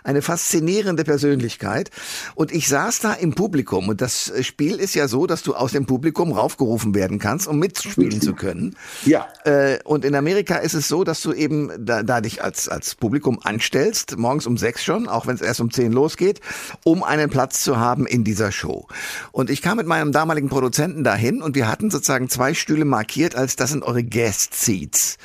Eine 0.02 0.22
faszinierende 0.22 1.04
Persönlichkeit. 1.04 1.90
Und 2.34 2.50
ich 2.50 2.66
saß 2.68 3.00
da 3.00 3.12
im 3.12 3.34
Publikum 3.34 3.90
und 3.90 4.00
das 4.00 4.32
Spiel 4.40 4.76
ist 4.76 4.94
ja 4.94 5.06
so, 5.06 5.26
dass 5.26 5.42
du 5.42 5.54
aus 5.54 5.72
dem 5.72 5.84
Publikum 5.84 6.32
raufgerufen 6.32 6.94
werden 6.94 7.18
kannst, 7.18 7.46
um 7.46 7.58
mitspielen 7.58 8.22
zu 8.22 8.32
können. 8.32 8.74
Ja. 9.04 9.28
Äh, 9.44 9.80
und 9.84 10.06
in 10.06 10.14
Amerika 10.14 10.56
ist 10.56 10.72
es 10.72 10.88
so, 10.88 11.04
dass 11.04 11.20
du 11.20 11.34
eben 11.34 11.70
da, 11.78 12.05
da 12.06 12.20
dich 12.20 12.42
als, 12.42 12.68
als 12.68 12.94
Publikum 12.94 13.38
anstellst, 13.42 14.16
morgens 14.16 14.46
um 14.46 14.56
sechs 14.56 14.84
schon, 14.84 15.08
auch 15.08 15.26
wenn 15.26 15.34
es 15.34 15.40
erst 15.40 15.60
um 15.60 15.70
zehn 15.70 15.92
losgeht, 15.92 16.40
um 16.84 17.02
einen 17.02 17.30
Platz 17.30 17.62
zu 17.62 17.78
haben 17.78 18.06
in 18.06 18.24
dieser 18.24 18.52
Show. 18.52 18.86
Und 19.32 19.50
ich 19.50 19.62
kam 19.62 19.76
mit 19.76 19.86
meinem 19.86 20.12
damaligen 20.12 20.48
Produzenten 20.48 21.04
dahin 21.04 21.42
und 21.42 21.54
wir 21.54 21.68
hatten 21.68 21.90
sozusagen 21.90 22.28
zwei 22.28 22.54
Stühle 22.54 22.84
markiert 22.84 23.36
als 23.36 23.56
das 23.56 23.70
sind 23.70 23.82
eure 23.82 24.04
Guest 24.04 24.54
Seats. 24.54 25.18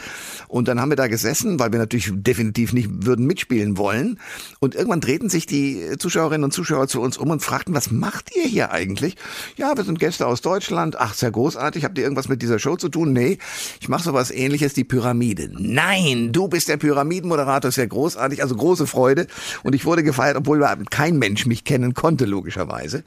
Und 0.48 0.68
dann 0.68 0.82
haben 0.82 0.90
wir 0.90 0.98
da 0.98 1.08
gesessen, 1.08 1.60
weil 1.60 1.72
wir 1.72 1.80
natürlich 1.80 2.12
definitiv 2.14 2.74
nicht 2.74 2.90
würden 3.06 3.26
mitspielen 3.26 3.78
wollen. 3.78 4.20
Und 4.60 4.76
irgendwann 4.76 5.02
drehten 5.02 5.30
sich 5.30 5.46
die 5.46 5.98
Zuschauerinnen 5.98 6.44
und 6.44 6.52
Zuschauer 6.52 6.88
zu 6.88 7.02
uns 7.02 7.18
um 7.18 7.30
und 7.30 7.42
fragten, 7.42 7.74
was 7.74 7.92
macht 7.92 8.36
ihr 8.36 8.44
hier 8.44 8.72
eigentlich? 8.72 9.16
Ja, 9.56 9.78
wir 9.78 9.84
sind 9.84 10.00
Gäste 10.00 10.28
aus 10.28 10.42
Deutschland. 10.42 11.00
Ach, 11.00 11.14
sehr 11.14 11.32
großartig. 11.32 11.86
Habt 11.86 11.98
ihr 11.98 12.04
irgendwas 12.04 12.28
mit 12.28 12.42
dieser 12.42 12.60
Show 12.60 12.76
zu 12.76 12.90
tun? 12.90 13.14
Nee, 13.14 13.38
ich 13.80 13.90
mache 13.90 14.04
sowas 14.04 14.32
ähnliches, 14.32 14.74
die 14.74 14.84
Pyramide. 14.84 15.50
Nein, 15.54 16.32
du 16.32 16.48
bist 16.48 16.70
der 16.72 16.78
Pyramidenmoderator, 16.78 17.72
sehr 17.72 17.88
großartig, 17.88 18.42
also 18.42 18.56
große 18.56 18.88
Freude. 18.88 19.28
Und 19.64 19.76
ich 19.76 19.86
wurde 19.86 20.04
gefeiert, 20.04 20.38
obwohl 20.38 20.66
kein 20.90 21.18
Mensch 21.18 21.46
mich 21.46 21.66
kennen 21.66 21.94
konnte, 21.94 22.26
logischerweise. 22.26 23.04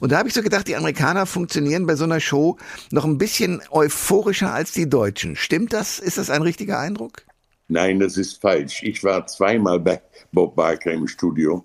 Und 0.00 0.12
da 0.12 0.18
habe 0.18 0.28
ich 0.28 0.34
so 0.34 0.42
gedacht, 0.42 0.68
die 0.68 0.76
Amerikaner 0.76 1.26
funktionieren 1.26 1.86
bei 1.86 1.96
so 1.96 2.04
einer 2.04 2.20
Show 2.20 2.58
noch 2.90 3.04
ein 3.04 3.18
bisschen 3.18 3.62
euphorischer 3.70 4.52
als 4.52 4.72
die 4.72 4.88
Deutschen. 4.88 5.36
Stimmt 5.36 5.72
das? 5.72 5.98
Ist 5.98 6.18
das 6.18 6.30
ein 6.30 6.42
richtiger 6.42 6.78
Eindruck? 6.78 7.22
Nein, 7.68 8.00
das 8.00 8.16
ist 8.16 8.40
falsch. 8.42 8.82
Ich 8.82 9.02
war 9.04 9.26
zweimal 9.26 9.80
bei 9.80 10.02
Bob 10.32 10.54
Barker 10.56 10.92
im 10.92 11.08
Studio 11.08 11.64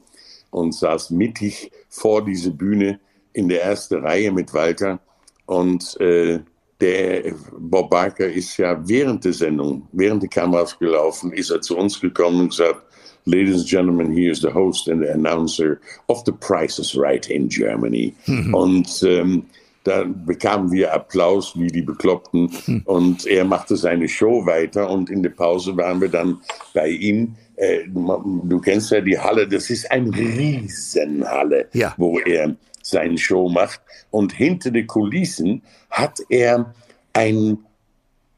und 0.51 0.73
saß 0.73 1.09
mittig 1.09 1.71
vor 1.89 2.23
diese 2.23 2.51
Bühne 2.51 2.99
in 3.33 3.49
der 3.49 3.63
ersten 3.63 3.95
Reihe 3.95 4.31
mit 4.31 4.53
Walter. 4.53 4.99
Und 5.45 5.99
äh, 5.99 6.39
der 6.79 7.33
Bob 7.57 7.89
Barker 7.89 8.27
ist 8.27 8.57
ja 8.57 8.81
während 8.87 9.25
der 9.25 9.33
Sendung, 9.33 9.87
während 9.91 10.23
die 10.23 10.27
Kameras 10.27 10.77
gelaufen, 10.77 11.31
ist 11.33 11.49
er 11.49 11.61
zu 11.61 11.77
uns 11.77 11.99
gekommen 11.99 12.41
und 12.41 12.49
gesagt, 12.49 12.83
Ladies 13.25 13.59
and 13.59 13.67
gentlemen, 13.67 14.11
he 14.11 14.27
is 14.27 14.41
the 14.41 14.51
host 14.51 14.89
and 14.89 15.03
the 15.03 15.09
announcer 15.09 15.79
of 16.07 16.23
The 16.25 16.31
Price 16.31 16.79
is 16.79 16.97
Right 16.97 17.29
in 17.29 17.47
Germany. 17.49 18.15
Mhm. 18.25 18.53
Und 18.53 19.03
ähm, 19.03 19.43
da 19.83 20.03
bekamen 20.03 20.71
wir 20.71 20.93
Applaus 20.93 21.57
wie 21.57 21.67
die 21.67 21.81
Bekloppten 21.81 22.51
hm. 22.65 22.81
und 22.85 23.25
er 23.25 23.45
machte 23.45 23.77
seine 23.77 24.07
Show 24.07 24.45
weiter 24.45 24.89
und 24.89 25.09
in 25.09 25.23
der 25.23 25.29
Pause 25.29 25.75
waren 25.77 26.01
wir 26.01 26.09
dann 26.09 26.39
bei 26.73 26.89
ihm. 26.89 27.35
Äh, 27.55 27.87
du 27.87 28.59
kennst 28.59 28.91
ja 28.91 29.01
die 29.01 29.17
Halle, 29.17 29.47
das 29.47 29.69
ist 29.69 29.89
eine 29.89 30.11
Riesenhalle, 30.15 31.69
ja. 31.73 31.93
wo 31.97 32.19
er 32.19 32.55
seine 32.89 33.17
Show 33.17 33.49
macht 33.49 33.81
und 34.11 34.33
hinter 34.33 34.71
den 34.71 34.87
Kulissen 34.87 35.61
hat 35.89 36.19
er 36.29 36.73
ein, 37.13 37.59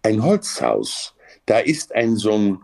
ein 0.03 0.23
Holzhaus. 0.23 1.15
Da 1.45 1.59
ist 1.59 1.93
ein 1.95 2.15
so 2.15 2.33
ein 2.33 2.59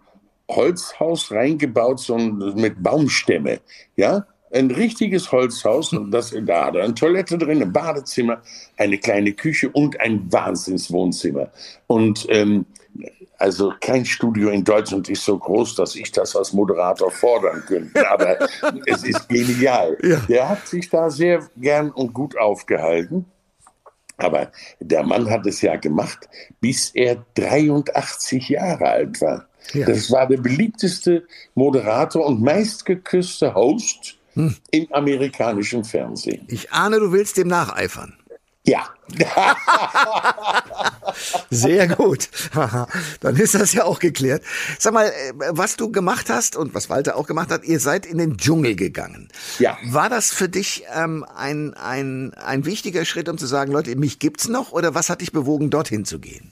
Holzhaus 0.50 1.32
reingebaut, 1.32 2.00
so 2.00 2.15
ein, 2.15 2.38
mit 2.56 2.82
Baumstämme, 2.82 3.60
ja, 3.95 4.26
ein 4.52 4.71
richtiges 4.71 5.32
Holzhaus 5.32 5.91
und 5.91 6.12
das, 6.12 6.34
da 6.45 6.65
hat 6.65 6.76
er 6.76 6.84
eine 6.84 6.95
Toilette 6.95 7.38
drin, 7.38 7.62
ein 7.62 7.73
Badezimmer, 7.73 8.41
eine 8.78 8.97
kleine 8.97 9.34
Küche 9.34 9.69
und 9.69 10.00
ein 10.00 10.32
Wahnsinnswohnzimmer. 10.32 11.52
Und 11.88 12.26
ähm, 12.30 12.65
also 13.38 13.73
kein 13.80 14.06
Studio 14.06 14.50
in 14.50 14.63
Deutschland 14.63 15.10
ist 15.10 15.23
so 15.23 15.38
groß, 15.38 15.76
dass 15.76 15.95
ich 15.95 16.12
das 16.12 16.36
als 16.36 16.54
Moderator 16.54 17.12
fordern 17.12 17.63
könnte. 17.65 18.10
Aber 18.10 18.38
es 18.86 19.04
ist 19.04 19.30
genial. 19.30 19.97
Ja. 20.02 20.17
Der 20.28 20.50
hat 20.50 20.67
sich 20.67 20.89
da 20.89 21.10
sehr 21.10 21.47
gern 21.56 21.91
und 21.91 22.13
gut 22.13 22.38
aufgehalten. 22.38 23.26
Aber 24.17 24.52
der 24.80 25.04
Mann 25.04 25.30
hat 25.30 25.45
es 25.45 25.62
ja 25.62 25.76
gemacht, 25.76 26.28
bis 26.60 26.89
er 26.95 27.23
83 27.36 28.50
Jahre 28.50 28.86
alt 28.89 29.21
war. 29.21 29.47
Ja. 29.73 29.86
Das 29.86 30.12
war 30.12 30.28
der 30.28 30.38
beliebteste 30.38 31.28
Moderator 31.54 32.26
und 32.26 32.41
meistgeküsste 32.41 33.54
Host 33.54 34.17
hm. 34.34 34.56
im 34.71 34.91
amerikanischen 34.91 35.84
Fernsehen. 35.84 36.47
Ich 36.50 36.71
ahne, 36.71 37.00
du 37.00 37.12
willst 37.12 37.38
dem 37.38 37.50
nacheifern. 37.50 38.17
Ja. 38.68 38.90
Sehr 41.50 41.88
gut. 41.88 42.28
Dann 43.22 43.36
ist 43.38 43.56
das 43.56 43.72
ja 43.72 43.86
auch 43.86 44.00
geklärt. 44.00 44.44
Sag 44.78 44.94
mal, 44.94 45.08
äh, 45.08 45.34
was 45.52 45.78
du 45.78 45.90
gemacht 45.90 46.30
hast 46.30 46.58
und 46.58 46.76
was 46.76 46.90
Walter 46.90 47.16
auch 47.16 47.28
gemacht 47.28 47.50
hat, 47.50 47.64
ihr 47.64 47.80
seid 47.80 48.06
in 48.06 48.18
den 48.18 48.36
Dschungel 48.36 48.76
gegangen. 48.76 49.30
Ja. 49.60 49.78
War 49.86 50.10
das 50.10 50.32
für 50.32 50.50
dich 50.50 50.84
ähm, 50.94 51.26
ein, 51.34 51.76
ein, 51.76 52.34
ein 52.34 52.66
wichtiger 52.66 53.06
Schritt, 53.06 53.30
um 53.30 53.38
zu 53.38 53.46
sagen, 53.46 53.72
Leute, 53.72 53.96
mich 53.96 54.20
gibt's 54.20 54.50
noch 54.50 54.74
oder 54.74 54.94
was 54.94 55.10
hat 55.10 55.22
dich 55.22 55.32
bewogen, 55.32 55.70
dorthin 55.70 56.04
zu 56.04 56.20
gehen? 56.20 56.52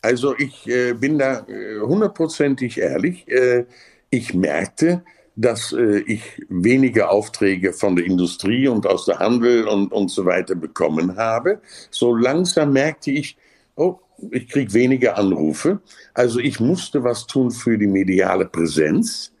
Also 0.00 0.34
ich 0.38 0.66
äh, 0.66 0.94
bin 0.94 1.18
da 1.18 1.40
äh, 1.46 1.80
hundertprozentig 1.80 2.78
ehrlich. 2.78 3.28
Äh, 3.28 3.66
ich 4.08 4.32
merkte, 4.32 5.04
dass 5.40 5.72
äh, 5.72 6.00
ich 6.00 6.22
weniger 6.48 7.10
Aufträge 7.10 7.72
von 7.72 7.96
der 7.96 8.04
Industrie 8.04 8.68
und 8.68 8.86
aus 8.86 9.06
der 9.06 9.18
Handel 9.18 9.66
und, 9.66 9.90
und 9.90 10.10
so 10.10 10.26
weiter 10.26 10.54
bekommen 10.54 11.16
habe. 11.16 11.60
So 11.90 12.14
langsam 12.14 12.72
merkte 12.74 13.10
ich, 13.10 13.38
oh, 13.74 13.98
ich 14.30 14.48
kriege 14.48 14.74
weniger 14.74 15.16
Anrufe. 15.16 15.80
Also 16.12 16.40
ich 16.40 16.60
musste 16.60 17.04
was 17.04 17.26
tun 17.26 17.50
für 17.50 17.78
die 17.78 17.86
mediale 17.86 18.44
Präsenz. 18.44 19.32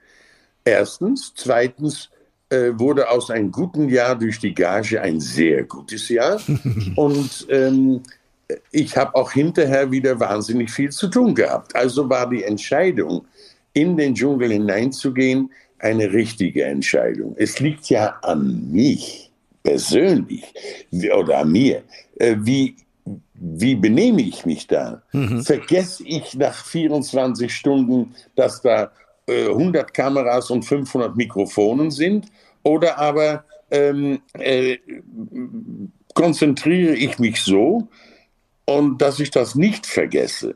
Erstens. 0.64 1.34
Zweitens 1.36 2.08
äh, 2.48 2.70
wurde 2.78 3.10
aus 3.10 3.30
einem 3.30 3.52
guten 3.52 3.90
Jahr 3.90 4.16
durch 4.16 4.38
die 4.38 4.54
Gage 4.54 5.02
ein 5.02 5.20
sehr 5.20 5.64
gutes 5.64 6.08
Jahr. 6.08 6.40
und 6.96 7.46
ähm, 7.50 8.00
ich 8.72 8.96
habe 8.96 9.14
auch 9.16 9.32
hinterher 9.32 9.90
wieder 9.90 10.18
wahnsinnig 10.18 10.70
viel 10.70 10.90
zu 10.90 11.08
tun 11.08 11.34
gehabt. 11.34 11.76
Also 11.76 12.08
war 12.08 12.28
die 12.28 12.42
Entscheidung, 12.42 13.26
in 13.72 13.96
den 13.96 14.14
Dschungel 14.14 14.50
hineinzugehen, 14.50 15.50
eine 15.80 16.12
richtige 16.12 16.64
Entscheidung. 16.64 17.34
Es 17.38 17.60
liegt 17.60 17.88
ja 17.88 18.18
an 18.22 18.70
mich 18.70 19.30
persönlich 19.62 20.44
oder 21.16 21.38
an 21.38 21.52
mir. 21.52 21.82
Äh, 22.16 22.36
wie, 22.40 22.76
wie 23.34 23.74
benehme 23.74 24.22
ich 24.22 24.46
mich 24.46 24.66
da? 24.66 25.02
Mhm. 25.12 25.42
Vergesse 25.42 26.04
ich 26.06 26.34
nach 26.34 26.64
24 26.64 27.52
Stunden, 27.52 28.14
dass 28.36 28.62
da 28.62 28.92
äh, 29.26 29.48
100 29.48 29.92
Kameras 29.92 30.50
und 30.50 30.64
500 30.64 31.16
Mikrofonen 31.16 31.90
sind? 31.90 32.26
Oder 32.62 32.98
aber 32.98 33.44
ähm, 33.70 34.20
äh, 34.34 34.76
konzentriere 36.14 36.94
ich 36.94 37.18
mich 37.18 37.40
so, 37.40 37.88
und 38.70 39.02
dass 39.02 39.18
ich 39.18 39.30
das 39.30 39.54
nicht 39.54 39.86
vergesse. 39.86 40.54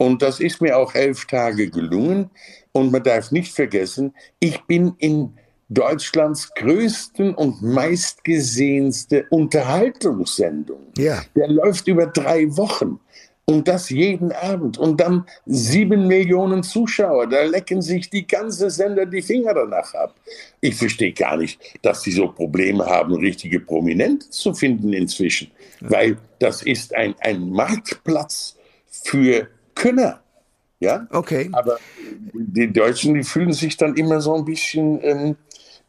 Und 0.00 0.22
das 0.22 0.40
ist 0.40 0.62
mir 0.62 0.78
auch 0.78 0.94
elf 0.94 1.26
Tage 1.26 1.68
gelungen. 1.68 2.30
Und 2.72 2.90
man 2.90 3.02
darf 3.02 3.32
nicht 3.32 3.52
vergessen, 3.52 4.14
ich 4.38 4.58
bin 4.62 4.94
in 4.96 5.34
Deutschlands 5.68 6.54
größten 6.54 7.34
und 7.34 7.60
meistgesehenste 7.60 9.26
Unterhaltungssendung. 9.28 10.80
Ja. 10.96 11.20
Der 11.36 11.48
läuft 11.48 11.86
über 11.86 12.06
drei 12.06 12.46
Wochen. 12.56 12.98
Und 13.44 13.68
das 13.68 13.90
jeden 13.90 14.32
Abend. 14.32 14.78
Und 14.78 14.98
dann 15.02 15.26
sieben 15.44 16.06
Millionen 16.06 16.62
Zuschauer. 16.62 17.26
Da 17.26 17.42
lecken 17.42 17.82
sich 17.82 18.08
die 18.08 18.26
ganze 18.26 18.70
Sender 18.70 19.04
die 19.04 19.20
Finger 19.20 19.52
danach 19.52 19.92
ab. 19.92 20.14
Ich 20.62 20.76
verstehe 20.76 21.12
gar 21.12 21.36
nicht, 21.36 21.60
dass 21.82 22.00
sie 22.00 22.12
so 22.12 22.28
Probleme 22.28 22.86
haben, 22.86 23.16
richtige 23.16 23.60
Prominente 23.60 24.30
zu 24.30 24.54
finden 24.54 24.94
inzwischen. 24.94 25.50
Ja. 25.82 25.90
Weil 25.90 26.16
das 26.38 26.62
ist 26.62 26.94
ein, 26.94 27.14
ein 27.20 27.50
Marktplatz 27.50 28.56
für 28.88 29.46
Könner. 29.80 30.20
Ja? 30.78 31.06
Okay. 31.10 31.48
Aber 31.52 31.78
die 32.32 32.72
Deutschen, 32.72 33.14
die 33.14 33.24
fühlen 33.24 33.52
sich 33.52 33.76
dann 33.76 33.94
immer 33.94 34.20
so 34.20 34.34
ein 34.34 34.44
bisschen, 34.44 35.02
ähm, 35.02 35.36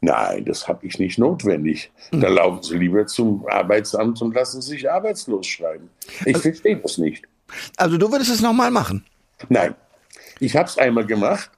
nein, 0.00 0.44
das 0.46 0.66
habe 0.66 0.86
ich 0.86 0.98
nicht 0.98 1.18
notwendig. 1.18 1.90
Mhm. 2.10 2.20
Da 2.20 2.28
laufen 2.28 2.62
sie 2.62 2.78
lieber 2.78 3.06
zum 3.06 3.46
Arbeitsamt 3.48 4.20
und 4.22 4.34
lassen 4.34 4.62
sich 4.62 4.90
arbeitslos 4.90 5.46
schreiben. 5.46 5.90
Ich 6.24 6.34
also, 6.34 6.40
verstehe 6.40 6.76
das 6.76 6.98
nicht. 6.98 7.24
Also 7.76 7.98
du 7.98 8.10
würdest 8.10 8.30
es 8.30 8.40
nochmal 8.40 8.70
machen? 8.70 9.04
Nein. 9.48 9.74
Ich 10.40 10.56
habe 10.56 10.68
es 10.68 10.78
einmal 10.78 11.06
gemacht 11.06 11.50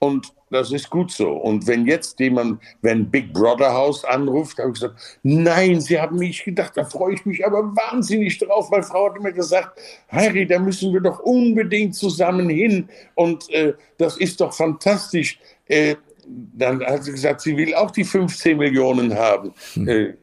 und 0.00 0.32
das 0.50 0.72
ist 0.72 0.90
gut 0.90 1.12
so. 1.12 1.30
Und 1.30 1.66
wenn 1.68 1.86
jetzt 1.86 2.18
jemand, 2.18 2.60
wenn 2.82 3.08
Big 3.08 3.32
Brother 3.32 3.72
House 3.72 4.04
anruft, 4.04 4.58
habe 4.58 4.70
ich 4.70 4.74
gesagt, 4.74 5.18
nein, 5.22 5.80
Sie 5.80 6.00
haben 6.00 6.16
mich 6.16 6.42
gedacht, 6.42 6.72
da 6.74 6.84
freue 6.84 7.14
ich 7.14 7.24
mich 7.24 7.46
aber 7.46 7.62
wahnsinnig 7.76 8.36
drauf. 8.38 8.68
Meine 8.70 8.82
Frau 8.82 9.08
hat 9.08 9.16
immer 9.16 9.30
gesagt, 9.30 9.78
Harry, 10.08 10.46
da 10.46 10.58
müssen 10.58 10.92
wir 10.92 11.00
doch 11.00 11.20
unbedingt 11.20 11.94
zusammen 11.94 12.48
hin. 12.48 12.88
Und 13.14 13.48
äh, 13.50 13.74
das 13.98 14.16
ist 14.16 14.40
doch 14.40 14.52
fantastisch. 14.52 15.38
Äh, 15.66 15.96
dann 16.26 16.84
hat 16.84 17.04
sie 17.04 17.12
gesagt, 17.12 17.42
sie 17.42 17.56
will 17.56 17.74
auch 17.74 17.90
die 17.90 18.04
15 18.04 18.56
Millionen 18.56 19.14
haben. 19.14 19.52
Hm. 19.74 19.88
Äh, 19.88 20.14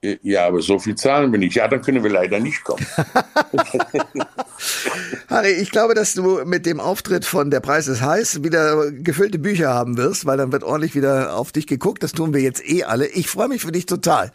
ja, 0.00 0.46
aber 0.46 0.62
so 0.62 0.78
viel 0.78 0.94
zahlen 0.94 1.32
wir 1.32 1.40
nicht. 1.40 1.56
Ja, 1.56 1.66
dann 1.66 1.82
können 1.82 2.04
wir 2.04 2.10
leider 2.10 2.38
nicht 2.38 2.62
kommen. 2.62 2.86
Harry, 5.28 5.50
ich 5.50 5.72
glaube, 5.72 5.94
dass 5.94 6.14
du 6.14 6.44
mit 6.44 6.66
dem 6.66 6.78
Auftritt 6.78 7.24
von 7.24 7.50
Der 7.50 7.58
Preis 7.58 7.88
ist 7.88 8.00
heiß 8.00 8.44
wieder 8.44 8.92
gefüllte 8.92 9.40
Bücher 9.40 9.70
haben 9.70 9.96
wirst, 9.96 10.24
weil 10.24 10.36
dann 10.36 10.52
wird 10.52 10.62
ordentlich 10.62 10.94
wieder 10.94 11.34
auf 11.34 11.50
dich 11.50 11.66
geguckt. 11.66 12.04
Das 12.04 12.12
tun 12.12 12.32
wir 12.32 12.40
jetzt 12.40 12.64
eh 12.68 12.84
alle. 12.84 13.08
Ich 13.08 13.28
freue 13.28 13.48
mich 13.48 13.62
für 13.62 13.72
dich 13.72 13.86
total, 13.86 14.30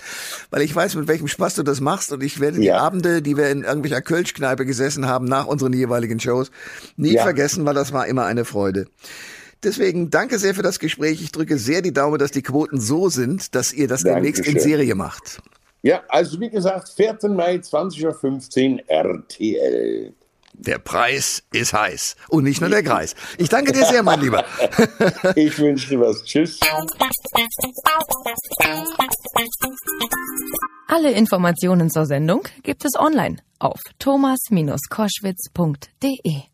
weil 0.50 0.64
ich 0.64 0.76
weiß, 0.76 0.96
mit 0.96 1.08
welchem 1.08 1.30
Spaß 1.30 1.56
du 1.56 1.64
das 1.64 1.80
machst 1.80 2.12
und 2.12 2.22
ich 2.22 2.42
werde 2.42 2.60
die 2.60 2.68
ja. 2.68 2.80
Abende, 2.80 3.22
die 3.22 3.38
wir 3.38 3.50
in 3.50 3.64
irgendwelcher 3.64 4.02
Kölschkneipe 4.02 4.66
gesessen 4.66 5.08
haben 5.08 5.26
nach 5.26 5.46
unseren 5.46 5.72
jeweiligen 5.72 6.20
Shows, 6.20 6.52
nie 6.98 7.14
ja. 7.14 7.24
vergessen, 7.24 7.66
weil 7.66 7.74
das 7.74 7.94
war 7.94 8.06
immer 8.08 8.26
eine 8.26 8.44
Freude. 8.44 8.88
Deswegen 9.64 10.10
danke 10.10 10.40
sehr 10.40 10.54
für 10.54 10.62
das 10.62 10.80
Gespräch. 10.80 11.22
Ich 11.22 11.32
drücke 11.32 11.58
sehr 11.58 11.82
die 11.82 11.94
Daumen, 11.94 12.20
dass 12.20 12.32
die 12.32 12.42
Quoten 12.42 12.80
so 12.80 13.10
sind, 13.10 13.56
dass 13.56 13.74
ihr 13.74 13.88
das 13.88 14.04
Dankeschön. 14.04 14.24
demnächst 14.24 14.46
in 14.46 14.60
Serie 14.60 14.96
macht. 14.96 15.42
Ja, 15.82 16.04
also 16.08 16.40
wie 16.40 16.50
gesagt, 16.50 16.90
14. 16.90 17.36
Mai 17.36 17.56
20.15 17.56 18.74
Uhr 18.74 18.90
RTL. 18.90 20.14
Der 20.54 20.78
Preis 20.78 21.44
ist 21.52 21.74
heiß 21.74 22.16
und 22.30 22.44
nicht 22.44 22.62
nur 22.62 22.70
der 22.70 22.84
Kreis. 22.84 23.16
Ich 23.38 23.50
danke 23.50 23.74
dir 23.74 23.86
sehr, 23.86 24.04
mein 24.04 24.22
Lieber. 24.22 24.46
ich 25.36 25.58
wünsche 25.58 25.90
dir 25.90 26.00
was. 26.00 26.24
Tschüss. 26.24 26.60
Alle 30.88 31.12
Informationen 31.12 31.90
zur 31.90 32.06
Sendung 32.06 32.44
gibt 32.62 32.86
es 32.86 32.94
online 32.98 33.38
auf 33.60 33.80
thomas-koschwitz.de. 33.98 36.53